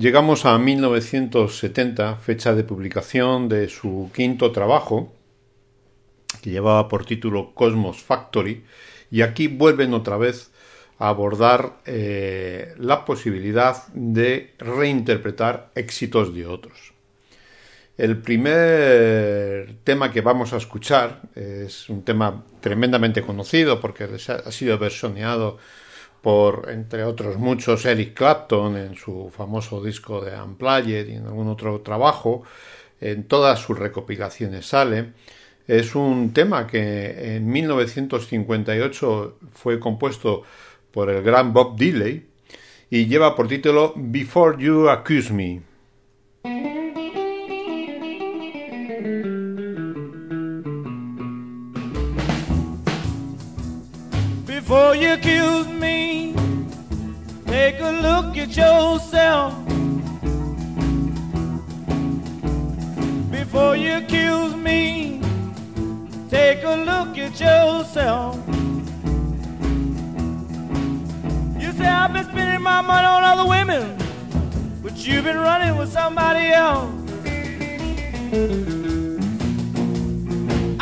Llegamos 0.00 0.46
a 0.46 0.56
1970, 0.56 2.16
fecha 2.16 2.54
de 2.54 2.64
publicación 2.64 3.50
de 3.50 3.68
su 3.68 4.10
quinto 4.14 4.50
trabajo, 4.50 5.12
que 6.40 6.48
llevaba 6.48 6.88
por 6.88 7.04
título 7.04 7.52
Cosmos 7.52 8.02
Factory, 8.02 8.64
y 9.10 9.20
aquí 9.20 9.48
vuelven 9.48 9.92
otra 9.92 10.16
vez 10.16 10.52
a 10.98 11.10
abordar 11.10 11.80
eh, 11.84 12.72
la 12.78 13.04
posibilidad 13.04 13.88
de 13.92 14.54
reinterpretar 14.58 15.70
éxitos 15.74 16.34
de 16.34 16.46
otros. 16.46 16.94
El 17.98 18.22
primer 18.22 19.74
tema 19.84 20.10
que 20.10 20.22
vamos 20.22 20.54
a 20.54 20.56
escuchar 20.56 21.20
es 21.34 21.90
un 21.90 22.04
tema 22.04 22.46
tremendamente 22.62 23.20
conocido 23.20 23.82
porque 23.82 24.04
ha 24.04 24.50
sido 24.50 24.78
versioneado 24.78 25.58
por, 26.22 26.68
entre 26.70 27.04
otros 27.04 27.36
muchos, 27.38 27.84
Eric 27.86 28.14
Clapton 28.14 28.76
en 28.76 28.94
su 28.94 29.30
famoso 29.34 29.82
disco 29.82 30.20
de 30.20 30.40
Unplugged 30.40 31.08
y 31.08 31.14
en 31.14 31.26
algún 31.26 31.48
otro 31.48 31.80
trabajo. 31.80 32.42
En 33.00 33.24
todas 33.24 33.58
sus 33.58 33.78
recopilaciones 33.78 34.66
sale. 34.66 35.12
Es 35.66 35.94
un 35.94 36.32
tema 36.32 36.66
que 36.66 37.36
en 37.36 37.48
1958 37.48 39.38
fue 39.52 39.78
compuesto 39.80 40.42
por 40.90 41.08
el 41.10 41.22
gran 41.22 41.52
Bob 41.52 41.76
Dylan 41.78 42.24
y 42.90 43.06
lleva 43.06 43.36
por 43.36 43.48
título 43.48 43.94
Before 43.96 44.62
You 44.62 44.88
Accuse 44.88 45.32
Me. 45.32 45.62
Before 54.70 54.94
you 54.94 55.08
accuse 55.08 55.66
me, 55.66 55.99
look 58.00 58.36
at 58.36 58.56
yourself. 58.56 59.54
Before 63.30 63.76
you 63.76 63.96
accuse 63.98 64.54
me, 64.54 65.20
take 66.28 66.62
a 66.64 66.76
look 66.76 67.18
at 67.18 67.38
yourself. 67.40 68.38
You 71.58 71.72
say 71.72 71.86
I've 71.86 72.12
been 72.12 72.24
spending 72.24 72.62
my 72.62 72.80
money 72.80 73.06
on 73.06 73.22
other 73.22 73.48
women, 73.48 73.96
but 74.82 74.94
you've 75.06 75.24
been 75.24 75.38
running 75.38 75.76
with 75.76 75.92
somebody 75.92 76.48
else. 76.48 76.94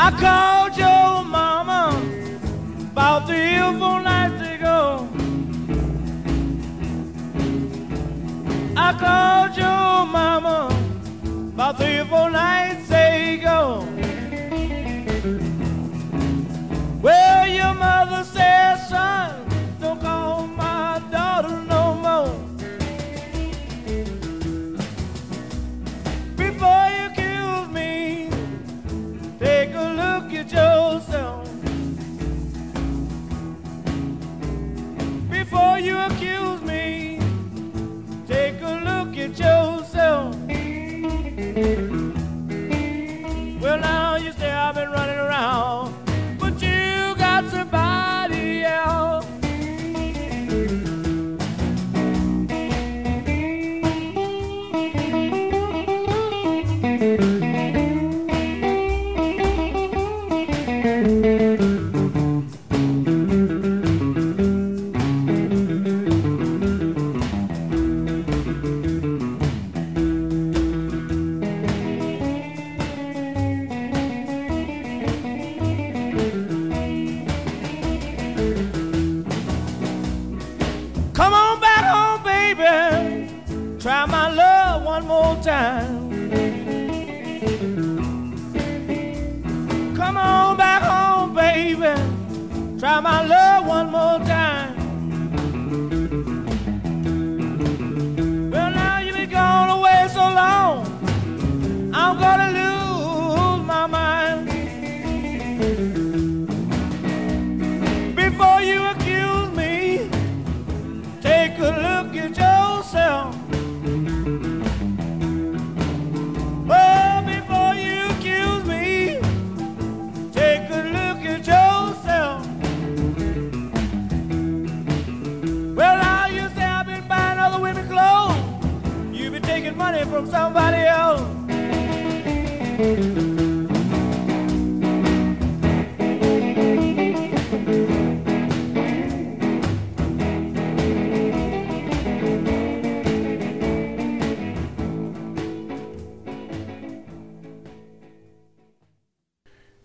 I 0.00 0.11
called 0.12 0.76
your 0.76 1.24
mama 1.24 2.00
about 2.92 3.26
three 3.26 3.59
or 3.59 3.72
four 3.78 4.00
nights 4.00 4.40
ago. 4.54 5.07
I 8.88 8.92
called 8.94 9.55
your 9.55 10.07
mama 10.07 10.68
about 11.53 11.77
three 11.77 11.98
or 11.98 12.07
four 12.07 12.31
nights 12.31 12.88
ago. 12.90 13.87
Well, 17.03 17.48
your 17.48 17.74
mother 17.74 18.24
says, 18.24 18.88
son, 18.88 19.46
don't 19.79 20.01
call 20.01 20.46
my 20.46 21.03
daughter 21.11 21.61
no 21.64 21.83
more. 22.07 22.35
Before 26.35 26.88
you 26.94 27.05
accuse 27.11 27.68
me, 27.68 28.31
take 29.38 29.74
a 29.74 29.87
look 30.01 30.33
at 30.33 30.51
yourself. 30.51 31.46
Before 35.29 35.79
you 35.79 35.98
accuse 35.98 36.47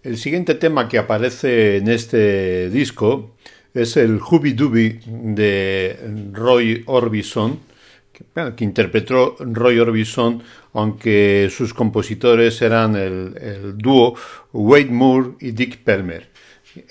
El 0.04 0.18
siguiente 0.18 0.56
tema 0.56 0.90
que 0.90 0.98
aparece 0.98 1.78
en 1.78 1.88
este 1.88 2.70
disco 2.70 3.38
es 3.74 3.96
el 3.96 4.20
Hooby 4.20 4.52
Dooby 4.52 5.00
de 5.08 5.98
Roy 6.34 6.84
Orbison, 6.88 7.58
que, 8.12 8.66
interpretó 8.66 9.38
Roy 9.40 9.80
Orbison, 9.80 10.44
aunque 10.74 11.50
sus 11.50 11.74
compositores 11.74 12.62
eran 12.62 12.98
el, 12.98 13.78
dúo 13.78 14.16
Wade 14.52 14.92
Moore 14.92 15.30
y 15.40 15.52
Dick 15.52 15.78
Pelmer. 15.78 16.30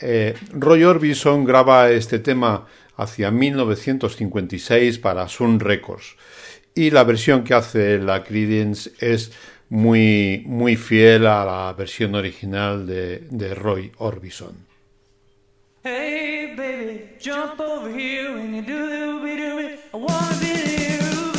Eh, 0.01 0.33
Roy 0.55 0.83
Orbison 0.85 1.45
graba 1.45 1.91
este 1.91 2.19
tema 2.19 2.67
hacia 2.97 3.31
1956 3.31 4.99
para 5.01 5.29
Sun 5.29 5.61
Records 5.61 6.17
y 6.75 6.91
la 6.91 7.05
versión 7.05 7.45
que 7.45 7.55
hace 7.55 7.99
la 7.99 8.25
Creedence 8.25 8.93
es 9.01 9.33
muy, 9.73 10.45
muy 10.47 10.77
fiel 10.77 11.27
a 11.27 11.47
la 11.47 11.73
versión 11.73 12.15
original 12.15 12.87
de, 12.87 13.27
de 13.31 13.55
Roy 13.55 13.91
Orbison. 13.97 14.55
Hey, 15.83 16.55
baby, 16.55 17.17
jump 17.19 17.59
over 17.59 17.91
here 17.91 18.35
when 18.35 18.55
you 18.55 18.61
do 18.61 18.87
the 18.91 18.97
ooby 18.97 19.37
dooby. 19.39 19.79
I 19.95 19.97
wanna 19.97 20.37
be 20.41 20.53
the 20.53 21.32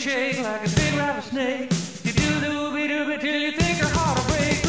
shake 0.00 0.40
like 0.42 0.66
a 0.66 0.70
big 0.76 0.94
rattlesnake. 0.94 1.70
You 2.04 2.12
do 2.12 2.40
the 2.40 2.46
dooby 2.46 2.88
dooby 2.88 3.20
till 3.20 3.38
you 3.38 3.52
think 3.52 3.78
your 3.78 3.88
heart 3.90 4.16
will 4.16 4.34
break. 4.34 4.59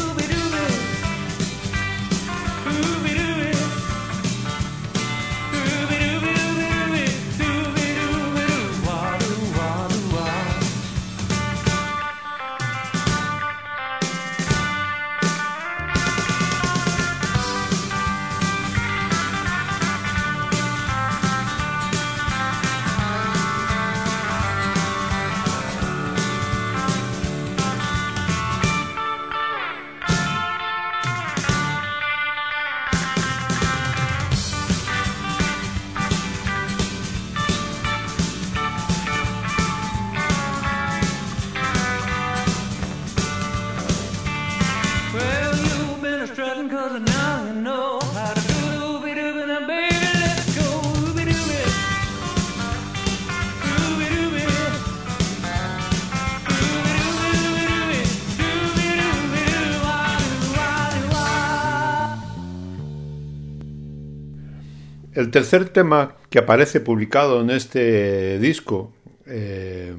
El 65.22 65.30
tercer 65.30 65.68
tema 65.68 66.16
que 66.30 66.40
aparece 66.40 66.80
publicado 66.80 67.42
en 67.42 67.50
este 67.50 68.40
disco, 68.40 68.92
eh, 69.24 69.94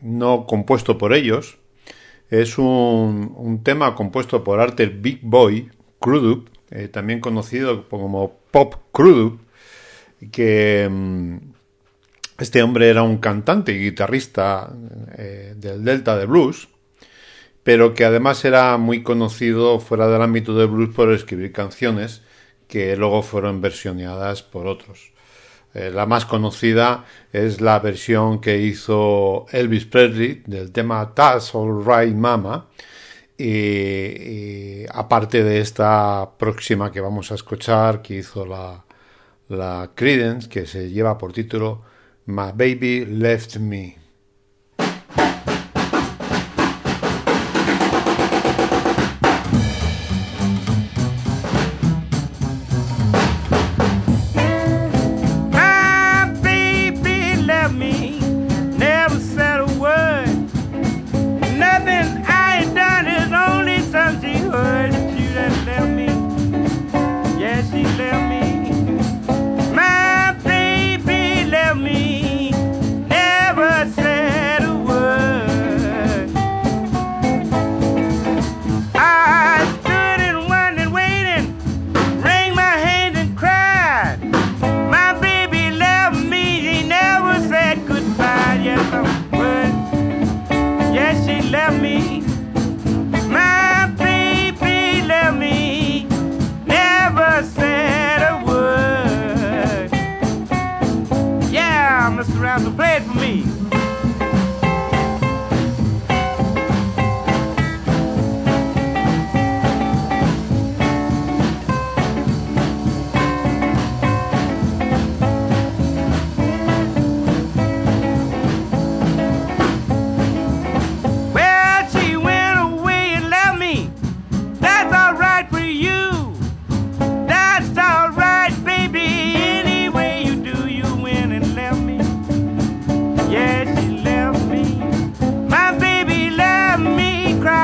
no 0.00 0.46
compuesto 0.46 0.96
por 0.96 1.12
ellos, 1.12 1.58
es 2.30 2.56
un, 2.56 3.60
tema 3.64 3.96
compuesto 3.96 4.44
por 4.44 4.60
Arthur 4.60 4.90
Big 4.90 5.18
Boy 5.22 5.72
Crudup, 5.98 6.50
eh, 6.70 6.86
también 6.86 7.18
conocido 7.18 7.88
como 7.88 8.38
Pop 8.52 8.76
Crudup, 8.92 9.40
que 10.30 10.88
mm, 10.88 11.38
este 12.38 12.62
hombre 12.62 12.90
era 12.90 13.02
un 13.02 13.18
cantante 13.18 13.72
y 13.72 13.86
guitarrista 13.86 14.72
eh, 15.16 15.54
del 15.56 15.82
Delta 15.82 16.16
de 16.16 16.26
Blues, 16.26 16.68
pero 17.64 17.92
que 17.92 18.04
además 18.04 18.44
era 18.44 18.76
muy 18.76 19.02
conocido 19.02 19.80
fuera 19.80 20.06
del 20.06 20.22
ámbito 20.22 20.54
del 20.56 20.68
blues 20.68 20.94
por 20.94 21.12
escribir 21.12 21.50
canciones 21.50 22.22
que 22.68 22.96
luego 22.96 23.22
fueron 23.22 23.60
versioneadas 23.60 24.42
por 24.42 24.66
otros. 24.66 25.12
Eh, 25.74 25.90
la 25.92 26.06
más 26.06 26.24
conocida 26.26 27.04
es 27.32 27.60
la 27.60 27.78
versión 27.80 28.40
que 28.40 28.58
hizo 28.58 29.46
Elvis 29.50 29.84
Presley 29.86 30.42
del 30.46 30.72
tema 30.72 31.12
That's 31.14 31.54
Alright 31.54 32.14
Mama. 32.14 32.68
Y, 33.36 34.84
aparte 34.90 35.44
de 35.44 35.60
esta 35.60 36.30
próxima 36.38 36.90
que 36.90 37.00
vamos 37.00 37.30
a 37.30 37.36
escuchar, 37.36 38.02
que 38.02 38.16
hizo 38.16 38.44
la, 38.44 38.84
la 39.48 39.90
Credence, 39.94 40.48
que 40.48 40.66
se 40.66 40.90
lleva 40.90 41.16
por 41.18 41.32
título 41.32 41.82
My 42.26 42.50
Baby 42.52 43.06
Left 43.06 43.58
Me. 43.58 43.97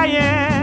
Me 0.04 0.18
crying. 0.18 0.53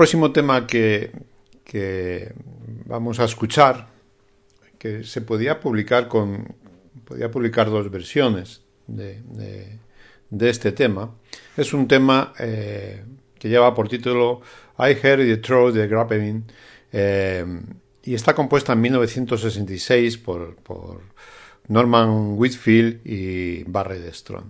Próximo 0.00 0.32
tema 0.32 0.66
que, 0.66 1.12
que 1.62 2.32
vamos 2.86 3.20
a 3.20 3.24
escuchar, 3.24 3.86
que 4.78 5.04
se 5.04 5.20
podía 5.20 5.60
publicar 5.60 6.08
con 6.08 6.54
podía 7.04 7.30
publicar 7.30 7.68
dos 7.68 7.90
versiones 7.90 8.62
de, 8.86 9.20
de- 10.30 10.48
este 10.48 10.72
tema, 10.72 11.14
es 11.54 11.74
un 11.74 11.86
tema 11.86 12.32
eh, 12.38 13.04
que 13.38 13.50
lleva 13.50 13.74
por 13.74 13.90
título 13.90 14.40
I 14.78 14.92
Heard 15.02 15.26
the 15.26 15.36
Throw 15.36 15.70
de 15.70 15.86
Grappling 15.86 16.44
eh, 16.92 17.44
y 18.02 18.14
está 18.14 18.34
compuesta 18.34 18.72
en 18.72 18.80
1966 18.80 20.16
por, 20.16 20.56
por 20.62 21.02
Norman 21.68 22.38
Whitfield 22.38 23.06
y 23.06 23.64
Barry 23.64 24.00
Strong. 24.14 24.46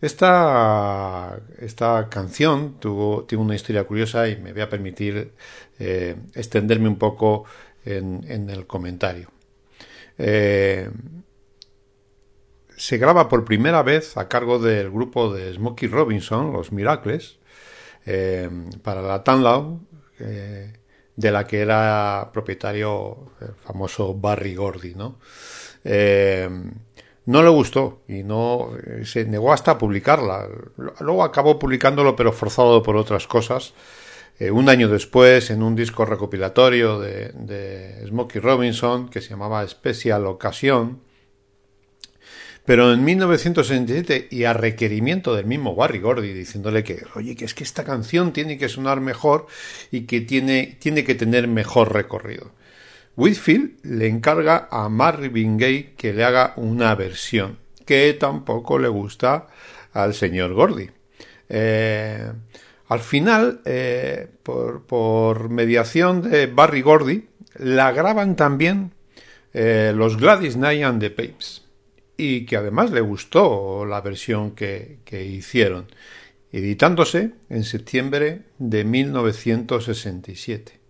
Esta, 0.00 1.40
esta 1.58 2.08
canción 2.10 2.78
tuvo, 2.78 3.24
tiene 3.24 3.44
una 3.44 3.54
historia 3.54 3.84
curiosa 3.84 4.28
y 4.28 4.36
me 4.36 4.52
voy 4.52 4.62
a 4.62 4.68
permitir 4.68 5.32
eh, 5.78 6.16
extenderme 6.34 6.88
un 6.88 6.98
poco 6.98 7.44
en, 7.84 8.50
el 8.50 8.66
comentario. 8.66 9.30
Eh, 10.18 10.90
se 12.76 12.98
graba 12.98 13.28
por 13.28 13.44
primera 13.44 13.82
vez 13.82 14.16
a 14.16 14.28
cargo 14.28 14.58
del 14.58 14.90
grupo 14.90 15.32
de 15.32 15.54
Smokey 15.54 15.88
Robinson, 15.88 16.52
los 16.52 16.72
Miracles, 16.72 17.38
eh, 18.04 18.50
para 18.82 19.00
la 19.00 19.24
Tanlaw, 19.24 19.80
eh, 20.20 20.72
de 21.16 21.30
la 21.30 21.46
que 21.46 21.60
era 21.60 22.30
propietario 22.32 23.32
el 23.40 23.54
famoso 23.54 24.14
Barry 24.14 24.54
Gordy, 24.54 24.94
¿no? 24.94 25.18
No 27.26 27.42
le 27.42 27.48
gustó 27.48 28.02
y 28.08 28.22
no 28.22 28.70
eh, 28.76 29.04
se 29.04 29.24
negó 29.24 29.52
hasta 29.52 29.72
a 29.72 29.78
publicarla. 29.78 30.48
Luego 31.00 31.24
acabó 31.24 31.58
publicándolo, 31.58 32.16
pero 32.16 32.32
forzado 32.32 32.82
por 32.82 32.96
otras 32.96 33.26
cosas. 33.26 33.74
Eh, 34.38 34.50
un 34.50 34.68
año 34.68 34.88
después, 34.88 35.50
en 35.50 35.62
un 35.62 35.74
disco 35.74 36.04
recopilatorio 36.04 37.00
de, 37.00 37.30
de 37.34 38.06
Smokey 38.06 38.40
Robinson 38.40 39.08
que 39.08 39.20
se 39.20 39.30
llamaba 39.30 39.66
Special 39.66 40.26
Ocasión, 40.26 41.00
pero 42.66 42.92
en 42.92 43.04
1967, 43.04 44.26
y 44.28 44.42
a 44.42 44.52
requerimiento 44.52 45.36
del 45.36 45.46
mismo 45.46 45.76
Barry 45.76 46.00
Gordy, 46.00 46.32
diciéndole 46.32 46.82
que, 46.82 47.04
oye, 47.14 47.36
que 47.36 47.44
es 47.44 47.54
que 47.54 47.62
esta 47.62 47.84
canción 47.84 48.32
tiene 48.32 48.58
que 48.58 48.68
sonar 48.68 49.00
mejor 49.00 49.46
y 49.92 50.02
que 50.02 50.20
tiene, 50.20 50.76
tiene 50.80 51.04
que 51.04 51.14
tener 51.14 51.46
mejor 51.46 51.94
recorrido. 51.94 52.50
Whitfield 53.16 53.78
le 53.82 54.08
encarga 54.08 54.68
a 54.70 54.88
Marvin 54.88 55.56
Gaye 55.56 55.94
que 55.96 56.12
le 56.12 56.24
haga 56.24 56.52
una 56.56 56.94
versión, 56.94 57.58
que 57.86 58.12
tampoco 58.12 58.78
le 58.78 58.88
gusta 58.88 59.46
al 59.92 60.12
señor 60.12 60.52
Gordy. 60.52 60.90
Eh, 61.48 62.30
al 62.88 63.00
final, 63.00 63.62
eh, 63.64 64.28
por, 64.42 65.48
mediación 65.48 66.22
de 66.22 66.46
Barry 66.46 66.82
Gordy, 66.82 67.26
la 67.54 67.90
graban 67.92 68.36
también 68.36 68.92
eh, 69.54 69.92
los 69.94 70.18
Gladys 70.18 70.56
Knight 70.56 70.84
and 70.84 71.00
the 71.00 71.10
Papes 71.10 71.62
y 72.18 72.46
que 72.46 72.56
además 72.56 72.90
le 72.90 73.00
gustó 73.00 73.86
la 73.86 74.02
versión 74.02 74.52
que, 74.52 74.98
que 75.04 75.24
hicieron, 75.24 75.86
editándose 76.52 77.32
en 77.48 77.64
septiembre 77.64 78.42
de 78.58 78.84
1967. 78.84 80.85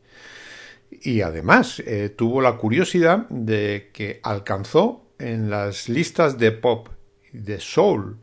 Y 1.03 1.21
además 1.23 1.81
eh, 1.81 2.09
tuvo 2.09 2.41
la 2.41 2.57
curiosidad 2.57 3.29
de 3.29 3.91
que 3.93 4.21
alcanzó 4.23 5.07
en 5.19 5.51
las 5.51 5.89
listas 5.89 6.39
de 6.39 6.53
pop 6.53 6.89
de 7.33 7.61
soul 7.61 8.19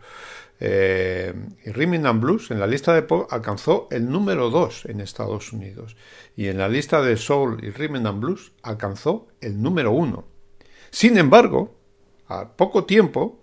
eh, 0.60 1.34
y 1.66 1.72
rhythm 1.72 2.06
and 2.06 2.22
blues, 2.22 2.52
en 2.52 2.60
la 2.60 2.68
lista 2.68 2.94
de 2.94 3.02
pop 3.02 3.28
alcanzó 3.32 3.88
el 3.92 4.10
número 4.10 4.50
2 4.50 4.86
en 4.86 5.02
Estados 5.02 5.52
Unidos 5.52 5.98
y 6.38 6.48
en 6.48 6.58
la 6.58 6.70
lista 6.70 7.02
de 7.02 7.18
soul 7.18 7.60
y 7.64 7.72
rhythm 7.72 8.06
and 8.06 8.20
blues 8.22 8.54
alcanzó 8.62 9.28
el 9.42 9.62
número 9.62 9.92
1. 9.92 10.26
Sin 10.90 11.18
embargo, 11.18 11.76
a 12.28 12.56
poco 12.56 12.86
tiempo, 12.86 13.42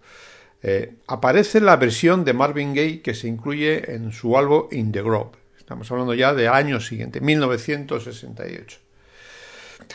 eh, 0.63 0.95
aparece 1.07 1.61
la 1.61 1.77
versión 1.77 2.25
de 2.25 2.33
Marvin 2.33 2.75
Gaye 2.75 3.03
que 3.03 3.15
se 3.15 3.29
incluye 3.29 3.95
en 3.95 4.13
su 4.13 4.37
álbum 4.37 4.69
In 4.71 4.93
the 4.93 5.03
Grove. 5.03 5.33
Estamos 5.59 5.91
hablando 5.91 6.15
ya 6.15 6.35
de 6.35 6.49
año 6.49 6.81
siguiente, 6.81 7.21
1968. 7.21 8.79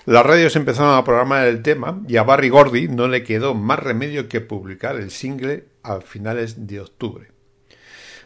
Las 0.06 0.26
radios 0.26 0.56
empezaron 0.56 0.96
a 0.96 1.04
programar 1.04 1.48
el 1.48 1.62
tema 1.62 2.02
y 2.08 2.18
a 2.18 2.24
Barry 2.24 2.50
Gordy 2.50 2.88
no 2.88 3.08
le 3.08 3.24
quedó 3.24 3.54
más 3.54 3.80
remedio 3.80 4.28
que 4.28 4.42
publicar 4.42 4.96
el 4.98 5.12
single 5.12 5.66
a 5.84 6.02
finales 6.02 6.68
de 6.68 6.82
octubre. 6.82 7.28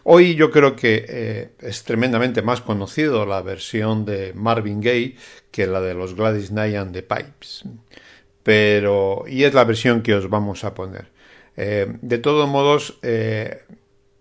Hoy 0.03 0.35
yo 0.35 0.49
creo 0.49 0.75
que 0.75 1.05
eh, 1.07 1.49
es 1.59 1.83
tremendamente 1.83 2.41
más 2.41 2.61
conocido 2.61 3.25
la 3.25 3.41
versión 3.41 4.05
de 4.05 4.33
Marvin 4.33 4.81
Gaye 4.81 5.15
que 5.51 5.67
la 5.67 5.81
de 5.81 5.93
los 5.93 6.15
Gladys 6.15 6.49
Knight 6.49 6.75
and 6.75 6.93
the 6.93 7.03
Pipes 7.03 7.65
pero 8.49 9.25
y 9.27 9.43
es 9.43 9.53
la 9.53 9.63
versión 9.63 10.01
que 10.01 10.15
os 10.15 10.27
vamos 10.27 10.63
a 10.63 10.73
poner. 10.73 11.11
Eh, 11.55 11.85
de 12.01 12.17
todos 12.17 12.49
modos, 12.49 12.97
eh, 13.03 13.61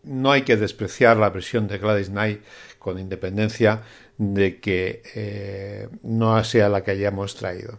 no 0.03 0.33
hay 0.33 0.43
que 0.43 0.57
despreciar 0.59 1.17
la 1.17 1.31
versión 1.31 1.67
de 1.67 1.79
Gladys 1.79 2.11
Knight 2.11 2.43
con 2.79 2.99
independencia 2.99 3.83
de 4.19 4.61
que 4.61 5.03
eh, 5.15 5.89
no 6.03 6.43
sea 6.45 6.69
la 6.69 6.83
que 6.85 6.91
hayamos 6.91 7.37
traído. 7.37 7.79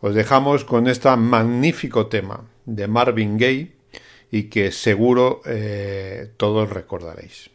Os 0.00 0.14
dejamos 0.14 0.64
con 0.64 0.88
este 0.88 1.14
magnífico 1.16 2.08
tema 2.08 2.48
de 2.64 2.88
Marvin 2.88 3.38
Gaye 3.38 3.72
y 4.30 4.44
que 4.44 4.72
seguro 4.72 5.42
eh, 5.46 6.32
todos 6.36 6.70
recordaréis. 6.70 7.50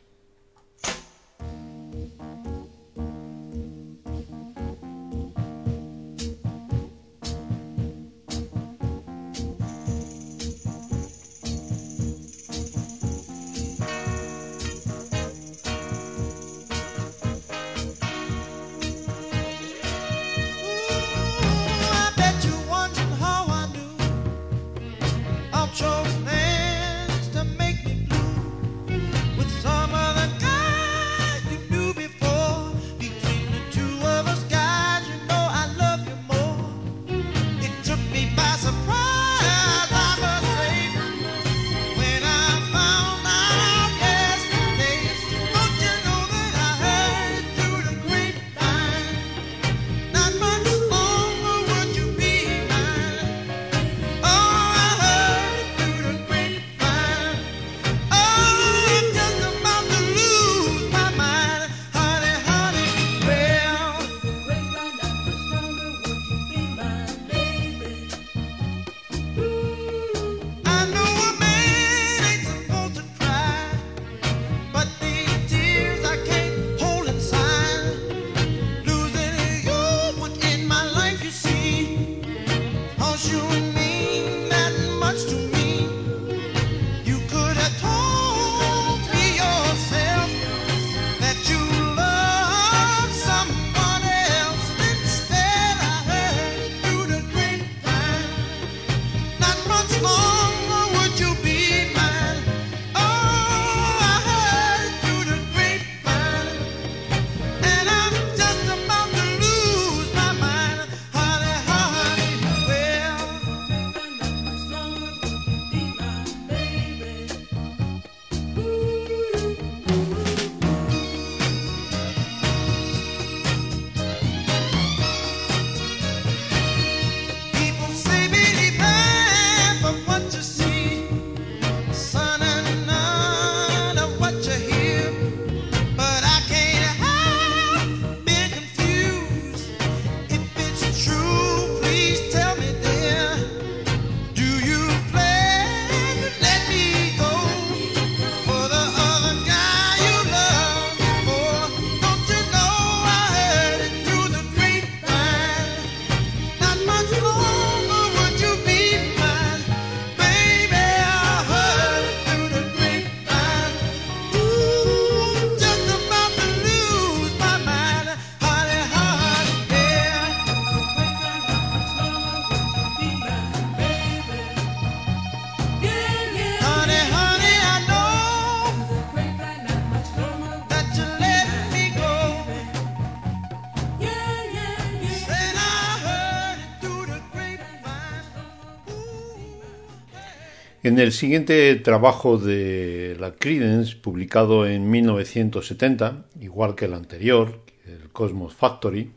En 190.98 191.04
el 191.04 191.12
siguiente 191.12 191.76
trabajo 191.76 192.40
de 192.40 193.16
la 193.20 193.36
Creedence, 193.36 193.98
publicado 193.98 194.66
en 194.66 194.90
1970, 194.90 196.26
igual 196.42 196.74
que 196.74 196.86
el 196.86 196.96
anterior, 196.96 197.62
el 197.86 198.10
Cosmos 198.10 198.56
Factory, 198.56 199.12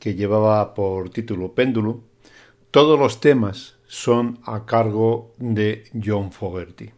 que 0.00 0.16
llevaba 0.16 0.74
por 0.74 1.10
título 1.10 1.54
Péndulo, 1.54 2.02
todos 2.72 2.98
los 2.98 3.20
temas 3.20 3.76
son 3.86 4.40
a 4.42 4.66
cargo 4.66 5.32
de 5.38 5.84
John 5.94 6.32
Fogerty. 6.32 6.90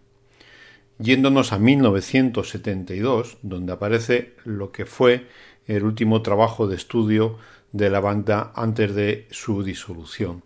Yéndonos 0.96 1.52
a 1.52 1.58
1972, 1.58 3.36
donde 3.42 3.74
aparece 3.74 4.36
lo 4.44 4.72
que 4.72 4.86
fue 4.86 5.26
el 5.66 5.84
último 5.84 6.22
trabajo 6.22 6.66
de 6.66 6.76
estudio 6.76 7.36
de 7.72 7.90
la 7.90 8.00
banda 8.00 8.54
antes 8.56 8.94
de 8.94 9.28
su 9.30 9.62
disolución. 9.62 10.42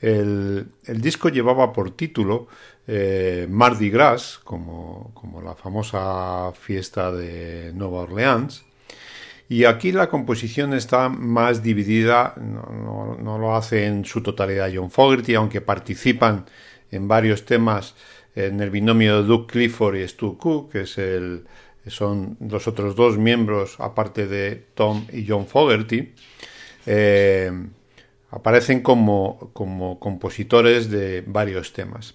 El, 0.00 0.70
disco 0.86 1.28
llevaba 1.28 1.72
por 1.72 1.90
título 1.90 2.48
eh, 2.86 3.46
Mardi 3.50 3.90
Gras, 3.90 4.40
como, 4.42 5.12
la 5.44 5.54
famosa 5.54 6.52
fiesta 6.52 7.12
de 7.12 7.72
Nueva 7.74 8.02
Orleans, 8.02 8.64
y 9.48 9.64
aquí 9.64 9.92
la 9.92 10.08
composición 10.08 10.74
está 10.74 11.08
más 11.08 11.62
dividida, 11.62 12.34
no, 12.36 13.38
lo 13.38 13.56
hace 13.56 13.86
en 13.86 14.04
su 14.04 14.22
totalidad 14.22 14.70
John 14.72 14.90
Fogerty, 14.90 15.34
aunque 15.34 15.60
participan 15.60 16.46
en 16.90 17.08
varios 17.08 17.44
temas 17.44 17.96
en 18.34 18.60
el 18.60 18.70
binomio 18.70 19.20
de 19.20 19.28
Doug 19.28 19.48
Clifford 19.48 19.96
y 19.96 20.06
Stu 20.08 20.38
Cook, 20.38 20.72
que 20.72 20.82
es 20.82 20.98
el, 20.98 21.44
son 21.88 22.36
los 22.40 22.68
otros 22.68 22.94
dos 22.94 23.18
miembros, 23.18 23.74
aparte 23.80 24.26
de 24.28 24.64
Tom 24.74 25.04
y 25.12 25.26
John 25.26 25.46
Fogerty. 25.46 26.12
Eh, 26.86 27.50
aparecen 28.30 28.80
como, 28.80 29.50
como 29.52 29.98
compositores 29.98 30.90
de 30.90 31.22
varios 31.26 31.72
temas. 31.72 32.14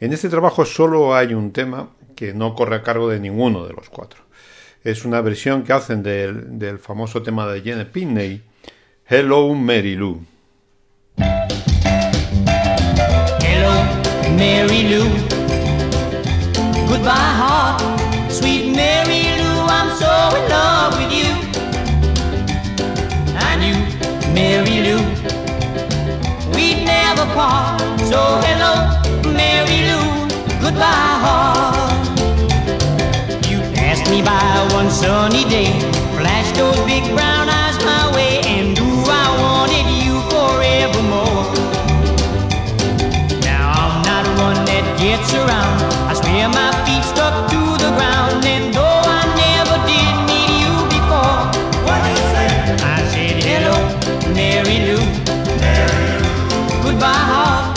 En 0.00 0.12
este 0.12 0.28
trabajo 0.28 0.64
solo 0.64 1.14
hay 1.14 1.34
un 1.34 1.52
tema 1.52 1.90
que 2.16 2.34
no 2.34 2.54
corre 2.54 2.76
a 2.76 2.82
cargo 2.82 3.08
de 3.08 3.20
ninguno 3.20 3.66
de 3.66 3.74
los 3.74 3.88
cuatro. 3.88 4.22
Es 4.84 5.04
una 5.04 5.20
versión 5.20 5.62
que 5.62 5.72
hacen 5.72 6.02
del, 6.02 6.58
del 6.58 6.78
famoso 6.78 7.22
tema 7.22 7.46
de 7.46 7.60
Jenny 7.60 7.84
Pinney, 7.84 8.42
Hello 9.06 9.54
Mary 9.54 9.94
Lou. 9.94 10.24
Hello, 13.40 13.72
Mary 14.36 14.88
Lou. 14.88 15.08
Goodbye, 16.88 17.10
heart. 17.10 17.80
Sweet 18.30 18.74
Mary 18.74 19.21
we'd 27.22 27.28
never 27.28 27.34
part. 27.34 27.80
So 28.00 28.40
hello, 28.42 29.32
Mary 29.32 29.86
Lou. 29.88 30.28
Goodbye, 30.60 31.18
heart. 31.24 32.18
You 33.50 33.60
passed 33.74 34.10
me 34.10 34.22
by 34.22 34.68
one 34.72 34.90
sunny 34.90 35.44
day, 35.44 35.72
flashed 36.16 36.54
those 36.56 36.78
big 36.86 37.04
brown 37.14 37.48
eyes 37.48 37.76
my 37.84 38.14
way, 38.14 38.40
and 38.44 38.78
ooh, 38.78 39.04
I 39.08 39.26
wanted 39.40 39.86
you 40.04 40.20
forevermore. 40.30 41.44
Now 43.42 43.72
I'm 43.72 44.02
not 44.02 44.26
one 44.38 44.64
that 44.66 44.84
gets 44.98 45.32
around. 45.34 45.78
I 46.08 46.14
swear 46.14 46.48
my 46.48 46.70
feet 46.84 47.04
stuck 47.04 47.50
to 47.50 47.60
the 47.84 47.90
ground, 47.96 48.44
and 48.44 48.74
though 48.74 49.02
I 49.04 49.22
never 49.44 49.76
did 49.86 50.14
meet 50.28 50.50
you 50.62 50.74
before, 50.94 51.38
what 51.86 52.02
you 52.10 52.16
say? 52.34 52.48
I 52.82 53.04
said 53.12 53.42
hello, 53.42 53.74
Mary 54.34 54.78
Lou. 54.86 55.21
Goodbye, 56.92 57.08
heart, 57.08 57.71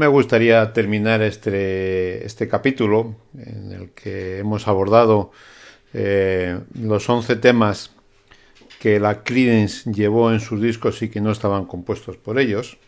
me 0.00 0.06
gustaría 0.06 0.72
terminar 0.72 1.20
este, 1.20 2.24
este 2.24 2.48
capítulo 2.48 3.16
en 3.36 3.70
el 3.70 3.90
que 3.90 4.38
hemos 4.38 4.66
abordado 4.66 5.30
eh, 5.92 6.58
los 6.72 7.06
11 7.06 7.36
temas 7.36 7.92
que 8.78 8.98
la 8.98 9.22
Creedence 9.22 9.92
llevó 9.92 10.32
en 10.32 10.40
sus 10.40 10.62
discos 10.62 11.02
y 11.02 11.10
que 11.10 11.20
no 11.20 11.30
estaban 11.30 11.66
compuestos 11.66 12.16
por 12.16 12.38
ellos, 12.38 12.78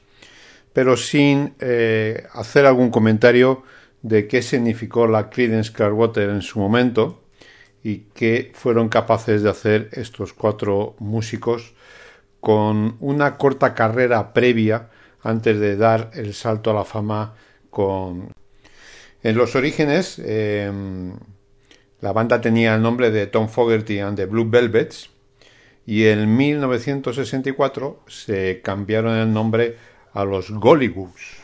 pero 0.73 0.97
sin 0.97 1.53
eh, 1.61 2.25
hacer 2.33 2.65
algún 2.65 2.91
comentario 2.91 3.63
de 4.01 4.27
qué 4.27 4.41
significó 4.41 5.07
la 5.07 5.29
Creedence 5.29 5.71
Clearwater 5.71 6.31
en 6.31 6.41
su 6.41 6.61
momento 6.61 7.23
y 7.85 8.07
qué 8.15 8.53
fueron 8.55 8.89
capaces 8.89 9.43
de 9.43 9.51
hacer 9.51 9.91
estos 9.93 10.33
cuatro 10.33 10.97
músicos 10.99 11.75
con 12.41 12.97
una 13.01 13.37
corta 13.37 13.75
carrera 13.75 14.33
previa 14.33 14.89
antes 15.23 15.59
de 15.59 15.77
dar 15.77 16.11
el 16.15 16.35
salto 16.35 16.71
a 16.71 16.75
la 16.75 16.85
fama 16.85 17.35
con... 17.71 18.33
En 19.23 19.37
los 19.37 19.55
orígenes, 19.55 20.21
eh, 20.25 20.71
la 22.01 22.13
banda 22.13 22.41
tenía 22.41 22.75
el 22.75 22.83
nombre 22.83 23.13
de 23.13 23.29
Tom 23.29 23.49
Fogerty 23.49 24.01
and 24.01 24.17
the 24.17 24.27
Blue 24.27 24.51
Velvets 24.51 25.11
y 25.87 26.07
en 26.07 26.37
1964 26.37 28.01
se 28.09 28.61
cambiaron 28.63 29.17
el 29.17 29.33
nombre 29.33 29.77
a 30.13 30.25
los 30.25 30.51
Gollywoods. 30.51 31.43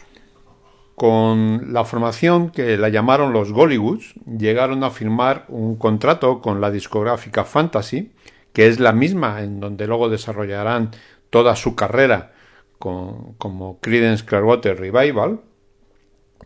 Con 0.96 1.72
la 1.72 1.84
formación 1.84 2.50
que 2.50 2.76
la 2.76 2.88
llamaron 2.88 3.32
los 3.32 3.52
Gollywoods, 3.52 4.14
llegaron 4.26 4.82
a 4.82 4.90
firmar 4.90 5.44
un 5.46 5.76
contrato 5.76 6.40
con 6.40 6.60
la 6.60 6.72
discográfica 6.72 7.44
Fantasy, 7.44 8.10
que 8.52 8.66
es 8.66 8.80
la 8.80 8.92
misma 8.92 9.42
en 9.42 9.60
donde 9.60 9.86
luego 9.86 10.08
desarrollarán 10.08 10.90
toda 11.30 11.54
su 11.54 11.76
carrera 11.76 12.32
como 12.78 13.78
Creedence 13.80 14.24
Clearwater 14.24 14.78
Revival, 14.78 15.40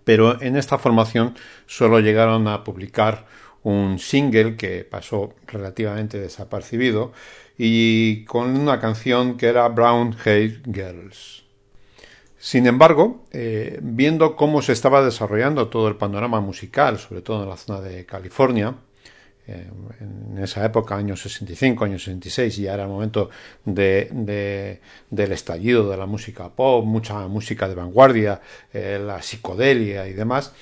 pero 0.04 0.40
en 0.40 0.56
esta 0.56 0.78
formación 0.78 1.34
solo 1.66 2.00
llegaron 2.00 2.48
a 2.48 2.64
publicar 2.64 3.26
un 3.62 3.98
single 3.98 4.56
que 4.56 4.84
pasó 4.84 5.34
relativamente 5.46 6.18
desapercibido 6.18 7.12
y 7.56 8.24
con 8.24 8.56
una 8.56 8.80
canción 8.80 9.36
que 9.36 9.46
era 9.46 9.68
Brown 9.68 10.16
Hair 10.24 10.62
Girls. 10.64 11.44
Sin 12.38 12.66
embargo, 12.66 13.24
eh, 13.30 13.78
viendo 13.82 14.34
cómo 14.34 14.62
se 14.62 14.72
estaba 14.72 15.04
desarrollando 15.04 15.68
todo 15.68 15.86
el 15.86 15.94
panorama 15.94 16.40
musical, 16.40 16.98
sobre 16.98 17.22
todo 17.22 17.44
en 17.44 17.48
la 17.48 17.56
zona 17.56 17.80
de 17.80 18.04
California, 18.04 18.74
en 19.46 20.38
esa 20.38 20.64
época, 20.64 20.96
años 20.96 21.20
65, 21.22 21.84
años 21.84 22.04
66, 22.04 22.56
ya 22.56 22.74
era 22.74 22.84
el 22.84 22.88
momento 22.88 23.30
de, 23.64 24.08
de, 24.12 24.80
del 25.10 25.32
estallido 25.32 25.90
de 25.90 25.96
la 25.96 26.06
música 26.06 26.48
pop, 26.48 26.84
mucha 26.84 27.26
música 27.28 27.68
de 27.68 27.74
vanguardia, 27.74 28.40
eh, 28.72 29.00
la 29.04 29.20
psicodelia 29.20 30.06
y 30.06 30.12
demás, 30.12 30.52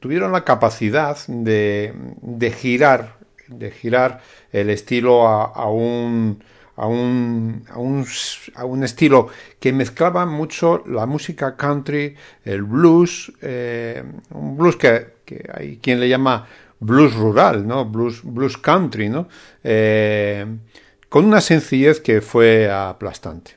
tuvieron 0.00 0.32
la 0.32 0.42
capacidad 0.42 1.18
de, 1.26 1.92
de 2.22 2.50
girar 2.50 3.22
de 3.58 3.70
girar 3.70 4.20
el 4.52 4.70
estilo 4.70 5.28
a, 5.28 5.44
a 5.44 5.66
un, 5.68 6.42
a, 6.76 6.86
un, 6.86 7.64
a, 7.68 7.78
un, 7.78 8.06
a 8.54 8.64
un 8.64 8.84
estilo 8.84 9.28
que 9.60 9.72
mezclaba 9.72 10.26
mucho 10.26 10.82
la 10.86 11.06
música 11.06 11.56
country, 11.56 12.14
el 12.44 12.62
blues, 12.62 13.32
eh, 13.42 14.02
un 14.30 14.56
blues 14.56 14.76
que, 14.76 15.06
que 15.24 15.48
hay 15.52 15.78
quien 15.78 16.00
le 16.00 16.08
llama 16.08 16.46
blues 16.82 17.14
rural, 17.14 17.66
¿no? 17.66 17.84
Blues, 17.84 18.20
blues 18.22 18.58
country, 18.58 19.08
¿no? 19.08 19.28
Eh, 19.62 20.44
con 21.08 21.24
una 21.24 21.40
sencillez 21.40 22.00
que 22.00 22.20
fue 22.20 22.70
aplastante. 22.70 23.52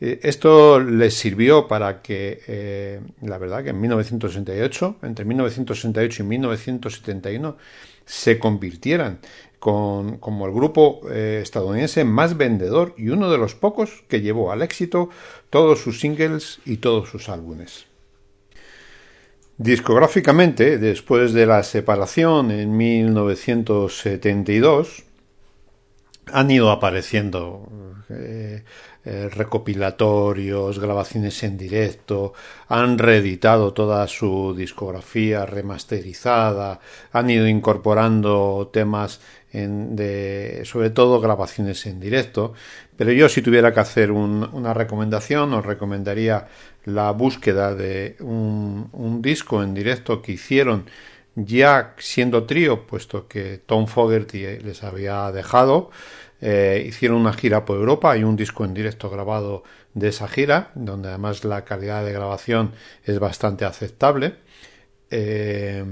Eh, 0.00 0.20
Esto 0.22 0.80
les 0.80 1.14
sirvió 1.14 1.66
para 1.66 2.00
que, 2.00 2.40
eh, 2.46 3.00
la 3.22 3.38
verdad, 3.38 3.64
que 3.64 3.70
en 3.70 3.80
1968, 3.80 4.96
entre 5.02 5.24
1968 5.24 6.22
y 6.22 6.26
1971, 6.26 7.56
se 8.04 8.38
convirtieran 8.38 9.18
con, 9.58 10.18
como 10.18 10.46
el 10.46 10.52
grupo 10.52 11.02
estadounidense 11.10 12.04
más 12.04 12.36
vendedor 12.36 12.94
y 12.96 13.10
uno 13.10 13.30
de 13.30 13.38
los 13.38 13.54
pocos 13.54 14.04
que 14.08 14.20
llevó 14.20 14.50
al 14.50 14.62
éxito 14.62 15.10
todos 15.50 15.80
sus 15.80 16.00
singles 16.00 16.60
y 16.64 16.78
todos 16.78 17.10
sus 17.10 17.28
álbumes. 17.28 17.89
Discográficamente, 19.60 20.78
después 20.78 21.34
de 21.34 21.44
la 21.44 21.62
separación 21.62 22.50
en 22.50 22.74
1972, 22.78 25.04
han 26.32 26.50
ido 26.50 26.70
apareciendo 26.70 27.68
eh, 28.08 28.64
eh, 29.04 29.28
recopilatorios, 29.30 30.78
grabaciones 30.78 31.42
en 31.42 31.58
directo, 31.58 32.32
han 32.68 32.96
reeditado 32.96 33.74
toda 33.74 34.08
su 34.08 34.54
discografía 34.56 35.44
remasterizada, 35.44 36.80
han 37.12 37.28
ido 37.28 37.46
incorporando 37.46 38.70
temas 38.72 39.20
en, 39.52 39.96
de, 39.96 40.62
sobre 40.64 40.90
todo 40.90 41.20
grabaciones 41.20 41.86
en 41.86 42.00
directo, 42.00 42.54
pero 42.96 43.12
yo 43.12 43.28
si 43.28 43.42
tuviera 43.42 43.72
que 43.72 43.80
hacer 43.80 44.10
un, 44.12 44.48
una 44.52 44.74
recomendación 44.74 45.52
os 45.54 45.64
recomendaría 45.64 46.46
la 46.84 47.10
búsqueda 47.12 47.74
de 47.74 48.16
un, 48.20 49.20
disco 49.22 49.62
en 49.62 49.74
directo 49.74 50.22
que 50.22 50.32
hicieron 50.32 50.86
ya 51.34 51.94
siendo 51.98 52.44
trío, 52.44 52.86
puesto 52.86 53.28
que 53.28 53.58
Tom 53.58 53.86
Fogerty 53.86 54.58
les 54.58 54.82
había 54.82 55.30
dejado, 55.30 55.90
eh, 56.40 56.84
hicieron 56.86 57.18
una 57.18 57.32
gira 57.32 57.64
por 57.64 57.76
Europa, 57.76 58.12
hay 58.12 58.24
un 58.24 58.36
disco 58.36 58.64
en 58.64 58.74
directo 58.74 59.10
grabado 59.10 59.62
de 59.94 60.08
esa 60.08 60.26
gira, 60.28 60.70
donde 60.74 61.08
además 61.08 61.44
la 61.44 61.64
calidad 61.64 62.04
de 62.04 62.12
grabación 62.12 62.72
es 63.04 63.18
bastante 63.18 63.64
aceptable. 63.64 64.36
Eh, 65.10 65.84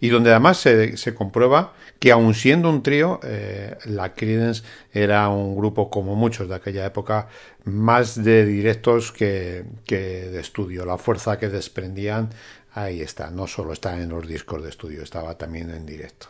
y 0.00 0.08
donde 0.08 0.30
además 0.30 0.58
se, 0.58 1.14
comprueba 1.14 1.74
que 1.98 2.12
aun 2.12 2.34
siendo 2.34 2.68
un 2.68 2.82
trío, 2.82 3.20
eh, 3.22 3.76
la 3.86 4.14
Creedence 4.14 4.62
era 4.92 5.28
un 5.28 5.56
grupo 5.56 5.90
como 5.90 6.14
muchos 6.14 6.48
de 6.48 6.54
aquella 6.54 6.84
época, 6.86 7.28
más 7.64 8.22
de 8.22 8.44
directos 8.44 9.12
que, 9.12 9.64
que 9.86 9.98
de 9.98 10.40
estudio. 10.40 10.84
La 10.84 10.98
fuerza 10.98 11.38
que 11.38 11.48
desprendían, 11.48 12.30
ahí 12.72 13.00
está, 13.00 13.30
no 13.30 13.46
solo 13.46 13.72
está 13.72 14.00
en 14.00 14.08
los 14.08 14.26
discos 14.26 14.62
de 14.62 14.70
estudio, 14.70 15.02
estaba 15.02 15.36
también 15.36 15.70
en 15.70 15.86
directo. 15.86 16.28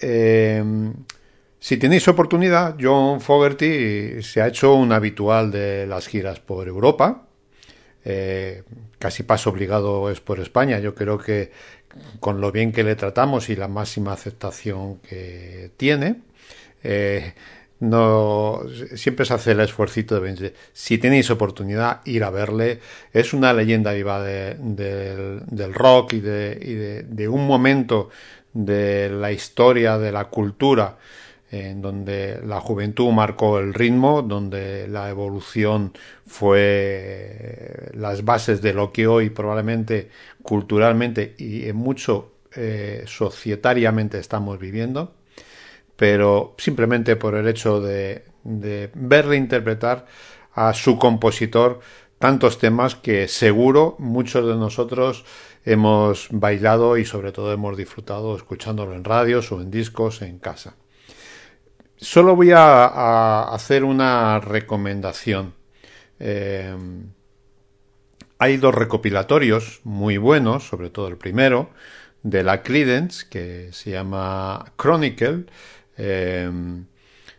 Eh, 0.00 0.62
si 1.58 1.76
tenéis 1.78 2.06
oportunidad, 2.08 2.76
John 2.80 3.20
Fogerty 3.20 4.22
se 4.22 4.40
ha 4.40 4.48
hecho 4.48 4.74
un 4.74 4.92
habitual 4.92 5.50
de 5.50 5.86
las 5.86 6.06
giras 6.06 6.40
por 6.40 6.68
Europa. 6.68 7.26
Eh, 8.04 8.62
casi 8.98 9.22
paso 9.22 9.50
obligado 9.50 10.10
es 10.10 10.20
por 10.20 10.40
España. 10.40 10.78
Yo 10.78 10.94
creo 10.94 11.18
que 11.18 11.50
con 12.20 12.40
lo 12.40 12.52
bien 12.52 12.72
que 12.72 12.84
le 12.84 12.96
tratamos 12.96 13.48
y 13.48 13.56
la 13.56 13.68
máxima 13.68 14.12
aceptación 14.12 14.98
que 14.98 15.70
tiene, 15.76 16.16
eh, 16.82 17.34
no 17.78 18.62
siempre 18.94 19.26
se 19.26 19.34
hace 19.34 19.52
el 19.52 19.60
esfuerzo 19.60 20.00
de 20.20 20.54
si 20.72 20.96
tenéis 20.96 21.30
oportunidad 21.30 22.00
ir 22.06 22.24
a 22.24 22.30
verle 22.30 22.80
es 23.12 23.34
una 23.34 23.52
leyenda 23.52 23.92
viva 23.92 24.22
de, 24.22 24.54
de, 24.58 25.40
del 25.46 25.74
rock 25.74 26.14
y, 26.14 26.20
de, 26.20 26.58
y 26.60 26.74
de 27.14 27.28
un 27.28 27.46
momento 27.46 28.08
de 28.54 29.10
la 29.10 29.30
historia 29.30 29.98
de 29.98 30.10
la 30.10 30.24
cultura 30.24 30.96
en 31.50 31.80
donde 31.80 32.40
la 32.44 32.60
juventud 32.60 33.12
marcó 33.12 33.58
el 33.58 33.72
ritmo, 33.72 34.22
donde 34.22 34.88
la 34.88 35.08
evolución 35.10 35.92
fue 36.26 37.90
las 37.94 38.24
bases 38.24 38.60
de 38.62 38.74
lo 38.74 38.92
que 38.92 39.06
hoy 39.06 39.30
probablemente 39.30 40.10
culturalmente 40.42 41.34
y 41.38 41.68
en 41.68 41.76
mucho 41.76 42.32
eh, 42.54 43.04
societariamente 43.06 44.18
estamos 44.18 44.58
viviendo, 44.58 45.14
pero 45.96 46.54
simplemente 46.58 47.16
por 47.16 47.34
el 47.34 47.46
hecho 47.48 47.80
de, 47.80 48.24
de 48.42 48.90
verle 48.94 49.36
interpretar 49.36 50.06
a 50.54 50.72
su 50.72 50.98
compositor 50.98 51.80
tantos 52.18 52.58
temas 52.58 52.96
que 52.96 53.28
seguro 53.28 53.94
muchos 53.98 54.46
de 54.46 54.56
nosotros 54.56 55.24
hemos 55.64 56.28
bailado 56.30 56.96
y 56.96 57.04
sobre 57.04 57.32
todo 57.32 57.52
hemos 57.52 57.76
disfrutado 57.76 58.36
escuchándolo 58.36 58.94
en 58.94 59.04
radios 59.04 59.52
o 59.52 59.60
en 59.60 59.70
discos 59.70 60.22
en 60.22 60.38
casa. 60.38 60.76
Solo 61.98 62.36
voy 62.36 62.50
a, 62.52 63.44
hacer 63.44 63.84
una 63.84 64.38
recomendación. 64.40 65.54
Eh, 66.18 66.74
hay 68.38 68.56
dos 68.58 68.74
recopilatorios 68.74 69.80
muy 69.84 70.18
buenos, 70.18 70.68
sobre 70.68 70.90
todo 70.90 71.08
el 71.08 71.16
primero, 71.16 71.70
de 72.22 72.42
la 72.42 72.62
Credence, 72.62 73.26
que 73.30 73.70
se 73.72 73.92
llama 73.92 74.72
Chronicle, 74.76 75.44
eh, 75.96 76.50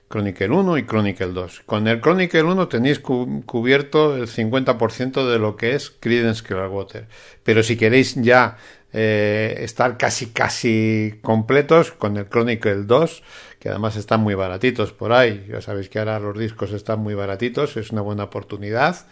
Chronicle 0.10 0.49
1 0.49 0.78
y 0.78 0.86
Chronicle 0.86 1.34
2. 1.34 1.62
Con 1.66 1.88
el 1.88 2.01
Chronicle 2.01 2.43
1 2.43 2.68
tenéis 2.68 2.99
cu 2.99 3.43
cubierto 3.45 4.16
el 4.16 4.28
50% 4.28 5.30
de 5.30 5.38
lo 5.38 5.55
que 5.55 5.76
es 5.76 5.91
Credence 5.91 6.41
Clearwater. 6.41 7.08
Pero 7.43 7.62
si 7.62 7.76
queréis 7.78 8.16
ya 8.16 8.58
eh, 9.00 9.64
estar 9.64 9.95
casi 9.95 10.32
casi 10.32 11.20
completos 11.22 11.91
con 11.91 12.18
el 12.18 12.28
Chronicle 12.28 12.86
2, 12.86 13.24
que 13.60 13.70
además 13.70 13.95
están 13.95 14.22
muy 14.22 14.34
baratitos 14.34 14.91
por 14.91 15.14
ahí. 15.14 15.45
Ya 15.48 15.62
sabéis 15.62 15.88
que 15.88 16.00
ahora 16.00 16.20
los 16.20 16.36
discos 16.36 16.72
están 16.72 17.02
muy 17.02 17.14
baratitos, 17.14 17.78
es 17.78 17.91
una 17.91 18.02
buena 18.02 18.24
oportunidad. 18.24 19.06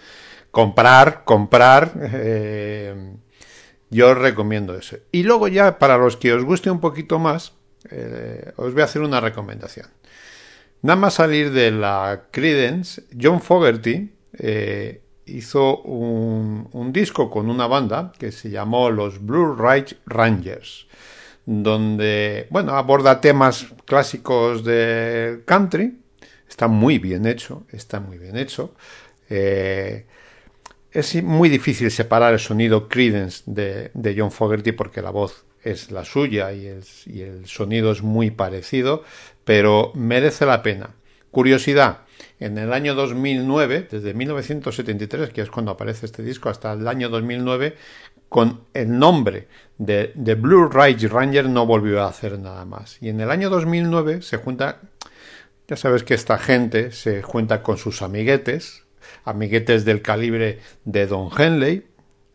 Comprar, 0.50 1.24
comprar. 1.24 1.92
Eh, 2.14 3.14
yo 3.92 4.10
os 4.10 4.18
recomiendo 4.18 4.76
eso. 4.76 4.98
Y 5.12 5.22
luego 5.22 5.48
ya, 5.50 5.78
para 5.78 6.00
los 6.00 6.18
que 6.18 6.34
os 6.34 6.44
guste 6.44 6.72
un 6.72 6.80
poquito 6.80 7.20
más, 7.20 7.54
eh, 7.92 8.54
os 8.56 8.74
voy 8.74 8.82
a 8.82 8.86
hacer 8.86 9.04
una 9.04 9.22
recomendación. 9.22 9.86
Nada 10.82 10.96
más 10.96 11.14
salir 11.14 11.52
de 11.52 11.70
la 11.70 12.24
Credence, 12.32 13.04
John 13.22 13.40
Fogerty 13.40 14.16
hizo 15.26 15.82
un, 15.82 16.92
disco 16.92 17.30
con 17.30 17.50
una 17.50 17.68
banda 17.68 18.12
que 18.18 18.32
se 18.32 18.50
llamó 18.50 18.90
los 18.90 19.26
Blue 19.26 19.56
Ridge 19.56 19.98
Rangers 20.06 20.88
donde, 21.46 22.48
bueno, 22.50 22.76
aborda 22.76 23.22
temas 23.22 23.68
clásicos 23.86 24.64
de 24.64 25.42
country. 25.46 25.96
Está 26.50 26.68
muy 26.68 26.98
bien 26.98 27.28
hecho, 27.28 27.66
está 27.72 28.00
muy 28.00 28.18
bien 28.18 28.36
hecho. 28.36 28.74
Eh, 29.30 30.06
es 30.92 31.22
muy 31.22 31.50
difícil 31.50 31.92
separar 31.92 32.34
el 32.34 32.40
sonido 32.40 32.90
Credence 32.90 33.44
de, 33.46 34.16
John 34.18 34.32
Fogerty 34.32 34.72
porque 34.72 35.04
la 35.04 35.12
voz 35.12 35.46
es 35.64 35.92
la 35.92 36.04
suya 36.04 36.52
y 36.52 36.66
el 36.66 37.48
sonido 37.48 37.92
es 37.92 38.02
muy 38.02 38.32
parecido, 38.32 39.04
pero 39.44 39.92
merece 39.94 40.46
la 40.48 40.64
pena. 40.64 40.96
Curiosidad, 41.36 41.98
en 42.40 42.58
el 42.58 42.72
año 42.72 42.96
2009, 42.96 43.90
desde 43.92 44.14
1973, 44.14 45.32
que 45.32 45.42
es 45.42 45.50
cuando 45.50 45.72
aparece 45.72 46.06
este 46.06 46.24
disco, 46.24 46.48
hasta 46.48 46.72
el 46.72 46.88
año 46.88 47.10
2009, 47.10 47.76
con 48.30 48.62
el 48.74 48.98
nombre 48.98 49.50
de, 49.78 50.14
de 50.16 50.36
Blue 50.36 50.70
Ridge 50.70 51.10
Ranger 51.12 51.50
no 51.50 51.66
volvió 51.66 52.02
a 52.02 52.08
hacer 52.08 52.40
nada 52.40 52.64
más. 52.64 53.00
Y 53.02 53.10
en 53.10 53.20
el 53.20 53.32
año 53.32 53.50
2009 53.50 54.22
se 54.22 54.38
junta, 54.38 54.80
ya 55.68 55.76
sabes 55.76 56.04
que 56.06 56.14
esta 56.14 56.38
gente 56.38 56.94
se 56.94 57.22
junta 57.22 57.62
con 57.62 57.76
sus 57.76 58.02
amiguetes, 58.02 58.86
amiguetes 59.26 59.84
del 59.84 60.02
calibre 60.02 60.60
de 60.86 61.06
Don 61.06 61.30
Henley, 61.38 61.86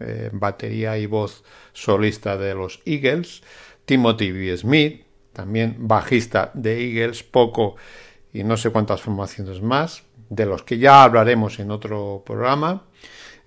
eh, 0.00 0.28
batería 0.30 0.98
y 0.98 1.06
voz 1.06 1.42
solista 1.72 2.36
de 2.36 2.52
los 2.52 2.82
Eagles, 2.84 3.42
Timothy 3.86 4.30
B. 4.30 4.54
Smith, 4.58 5.06
también 5.32 5.76
bajista 5.78 6.50
de 6.52 6.84
Eagles, 6.84 7.22
poco 7.22 7.76
y 8.32 8.44
no 8.44 8.56
sé 8.56 8.70
cuántas 8.70 9.00
formaciones 9.00 9.60
más, 9.60 10.02
de 10.28 10.46
los 10.46 10.62
que 10.62 10.78
ya 10.78 11.02
hablaremos 11.02 11.58
en 11.58 11.70
otro 11.70 12.22
programa. 12.24 12.84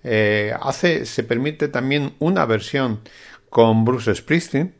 Eh, 0.02 0.52
hace, 0.60 1.06
se 1.06 1.24
permite 1.24 1.68
también 1.68 2.14
una 2.18 2.44
versión 2.44 3.00
con 3.48 3.84
Bruce 3.84 4.14
Springsteen. 4.14 4.74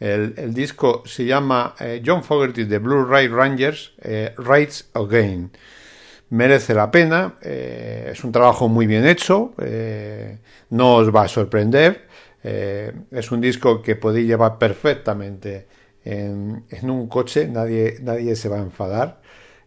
El, 0.00 0.34
el 0.36 0.54
disco 0.54 1.02
se 1.06 1.24
llama 1.24 1.74
eh, 1.78 2.02
John 2.04 2.24
Fogerty 2.24 2.64
de 2.64 2.78
Blue 2.78 3.04
Ray 3.04 3.28
Rangers 3.28 3.92
eh, 4.02 4.34
Rides 4.38 4.90
Again. 4.94 5.50
Merece 6.30 6.74
la 6.74 6.90
pena, 6.90 7.34
eh, 7.42 8.10
es 8.12 8.24
un 8.24 8.32
trabajo 8.32 8.66
muy 8.68 8.86
bien 8.86 9.06
hecho, 9.06 9.54
no 10.70 10.96
os 10.96 11.14
va 11.14 11.24
a 11.24 11.28
sorprender. 11.28 12.08
es 12.42 13.30
un 13.30 13.40
disco 13.40 13.82
que 13.82 13.96
podéis 13.96 14.26
llevar 14.26 14.56
perfectamente 14.56 15.66
en, 16.04 16.64
en 16.70 16.90
un 16.90 17.06
coche, 17.06 17.46
nadie, 17.46 17.98
nadie 18.00 18.34
se 18.34 18.48
va 18.48 18.56
a 18.56 18.62
enfadar 18.62 19.21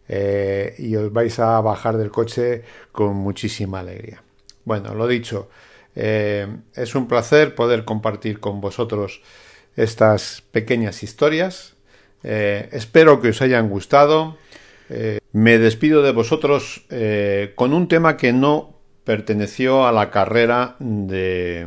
eh, 0.08 0.74
y 0.78 0.96
os 0.96 1.12
vais 1.12 1.38
a 1.38 1.60
bajar 1.60 1.96
del 1.96 2.10
coche 2.10 2.62
con 2.92 3.16
muchísima 3.16 3.80
alegría. 3.80 4.22
Bueno, 4.64 4.94
lo 4.94 5.06
dicho, 5.06 5.48
eh, 5.94 6.46
es 6.74 6.94
un 6.94 7.08
placer 7.08 7.54
poder 7.54 7.84
compartir 7.84 8.40
con 8.40 8.60
vosotros 8.60 9.22
estas 9.76 10.42
pequeñas 10.52 11.02
historias. 11.02 11.74
Eh, 12.22 12.68
espero 12.72 13.20
que 13.20 13.30
os 13.30 13.42
hayan 13.42 13.68
gustado. 13.68 14.38
Me 15.32 15.58
despido 15.58 16.02
de 16.02 16.12
vosotros 16.12 16.86
con 17.56 17.74
un 17.74 17.88
tema 17.88 18.16
que 18.16 18.32
no 18.32 18.76
perteneció 19.02 19.84
a 19.84 19.90
la 19.90 20.12
carrera 20.12 20.76
de, 20.78 21.66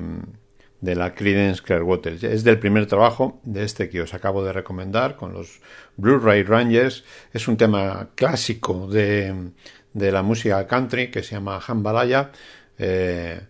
de 0.82 0.96
la 0.96 1.14
Creedence 1.14 1.62
Clearwater. 1.62 2.24
Es 2.24 2.44
del 2.44 2.60
primer 2.60 2.86
trabajo 2.86 3.40
de 3.44 3.64
este 3.64 3.90
que 3.90 4.02
os 4.02 4.14
acabo 4.14 4.44
de 4.44 4.54
recomendar 4.54 5.16
con 5.16 5.34
los 5.34 5.60
Blu-ray 5.98 6.44
Rangers. 6.44 7.04
Es 7.34 7.48
un 7.48 7.58
tema 7.58 8.10
clásico 8.16 8.88
de, 8.88 9.52
de 9.94 10.12
la 10.12 10.24
música 10.24 10.66
country 10.68 11.12
que 11.12 11.24
se 11.24 11.36
llama 11.36 11.60
Jambalaya. 11.60 12.32
Eh, 12.78 13.42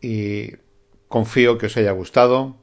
y 0.00 0.52
confío 1.08 1.58
que 1.58 1.66
os 1.66 1.76
haya 1.76 1.92
gustado. 1.92 2.56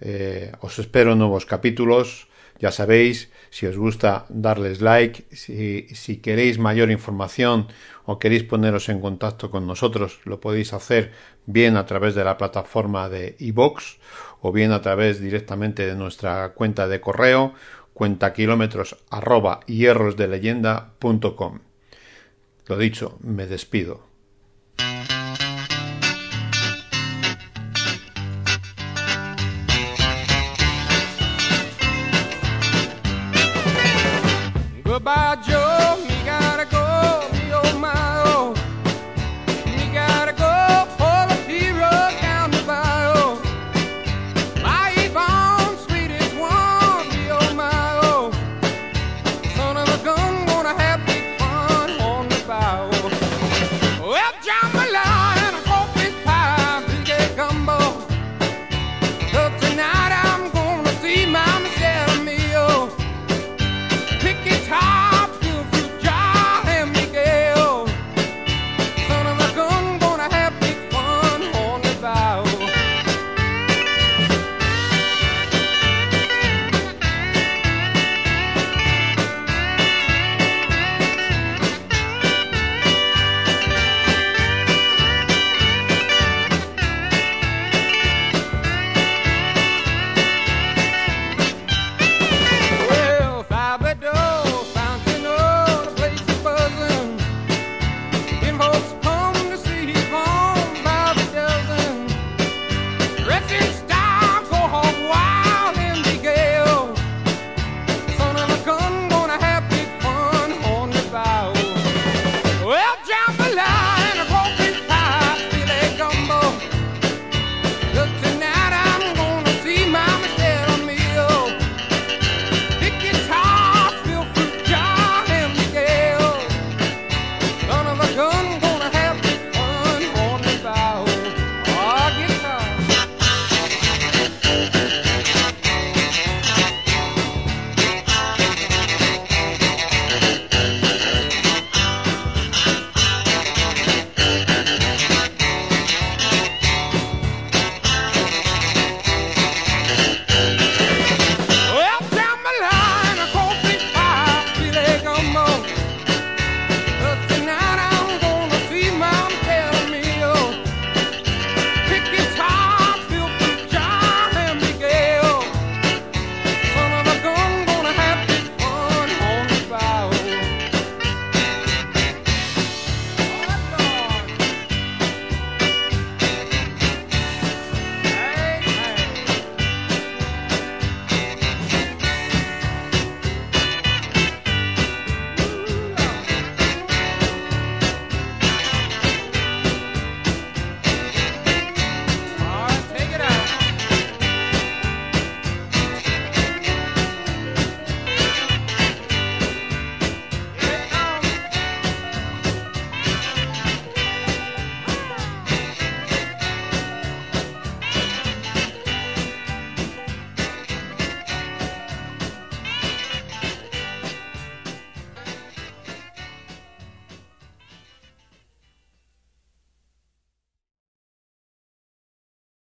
Eh, 0.00 0.52
os 0.60 0.78
espero 0.78 1.14
nuevos 1.14 1.46
capítulos. 1.46 2.28
Ya 2.58 2.70
sabéis, 2.70 3.30
si 3.50 3.66
os 3.66 3.76
gusta, 3.76 4.26
darles 4.28 4.80
like. 4.80 5.24
Si, 5.34 5.86
si 5.94 6.18
queréis 6.18 6.58
mayor 6.58 6.90
información 6.90 7.68
o 8.06 8.18
queréis 8.18 8.44
poneros 8.44 8.88
en 8.88 9.00
contacto 9.00 9.50
con 9.50 9.66
nosotros, 9.66 10.20
lo 10.24 10.40
podéis 10.40 10.72
hacer 10.72 11.12
bien 11.46 11.76
a 11.76 11.86
través 11.86 12.14
de 12.14 12.24
la 12.24 12.36
plataforma 12.36 13.08
de 13.08 13.36
iVox 13.38 13.98
o 14.40 14.52
bien 14.52 14.72
a 14.72 14.82
través 14.82 15.20
directamente 15.20 15.86
de 15.86 15.94
nuestra 15.94 16.50
cuenta 16.50 16.86
de 16.86 17.00
correo 17.00 17.54
cuenta 17.94 18.32
kilómetros 18.32 18.96
arroba. 19.08 19.60
Lo 22.66 22.78
dicho, 22.78 23.18
me 23.20 23.46
despido. 23.46 24.13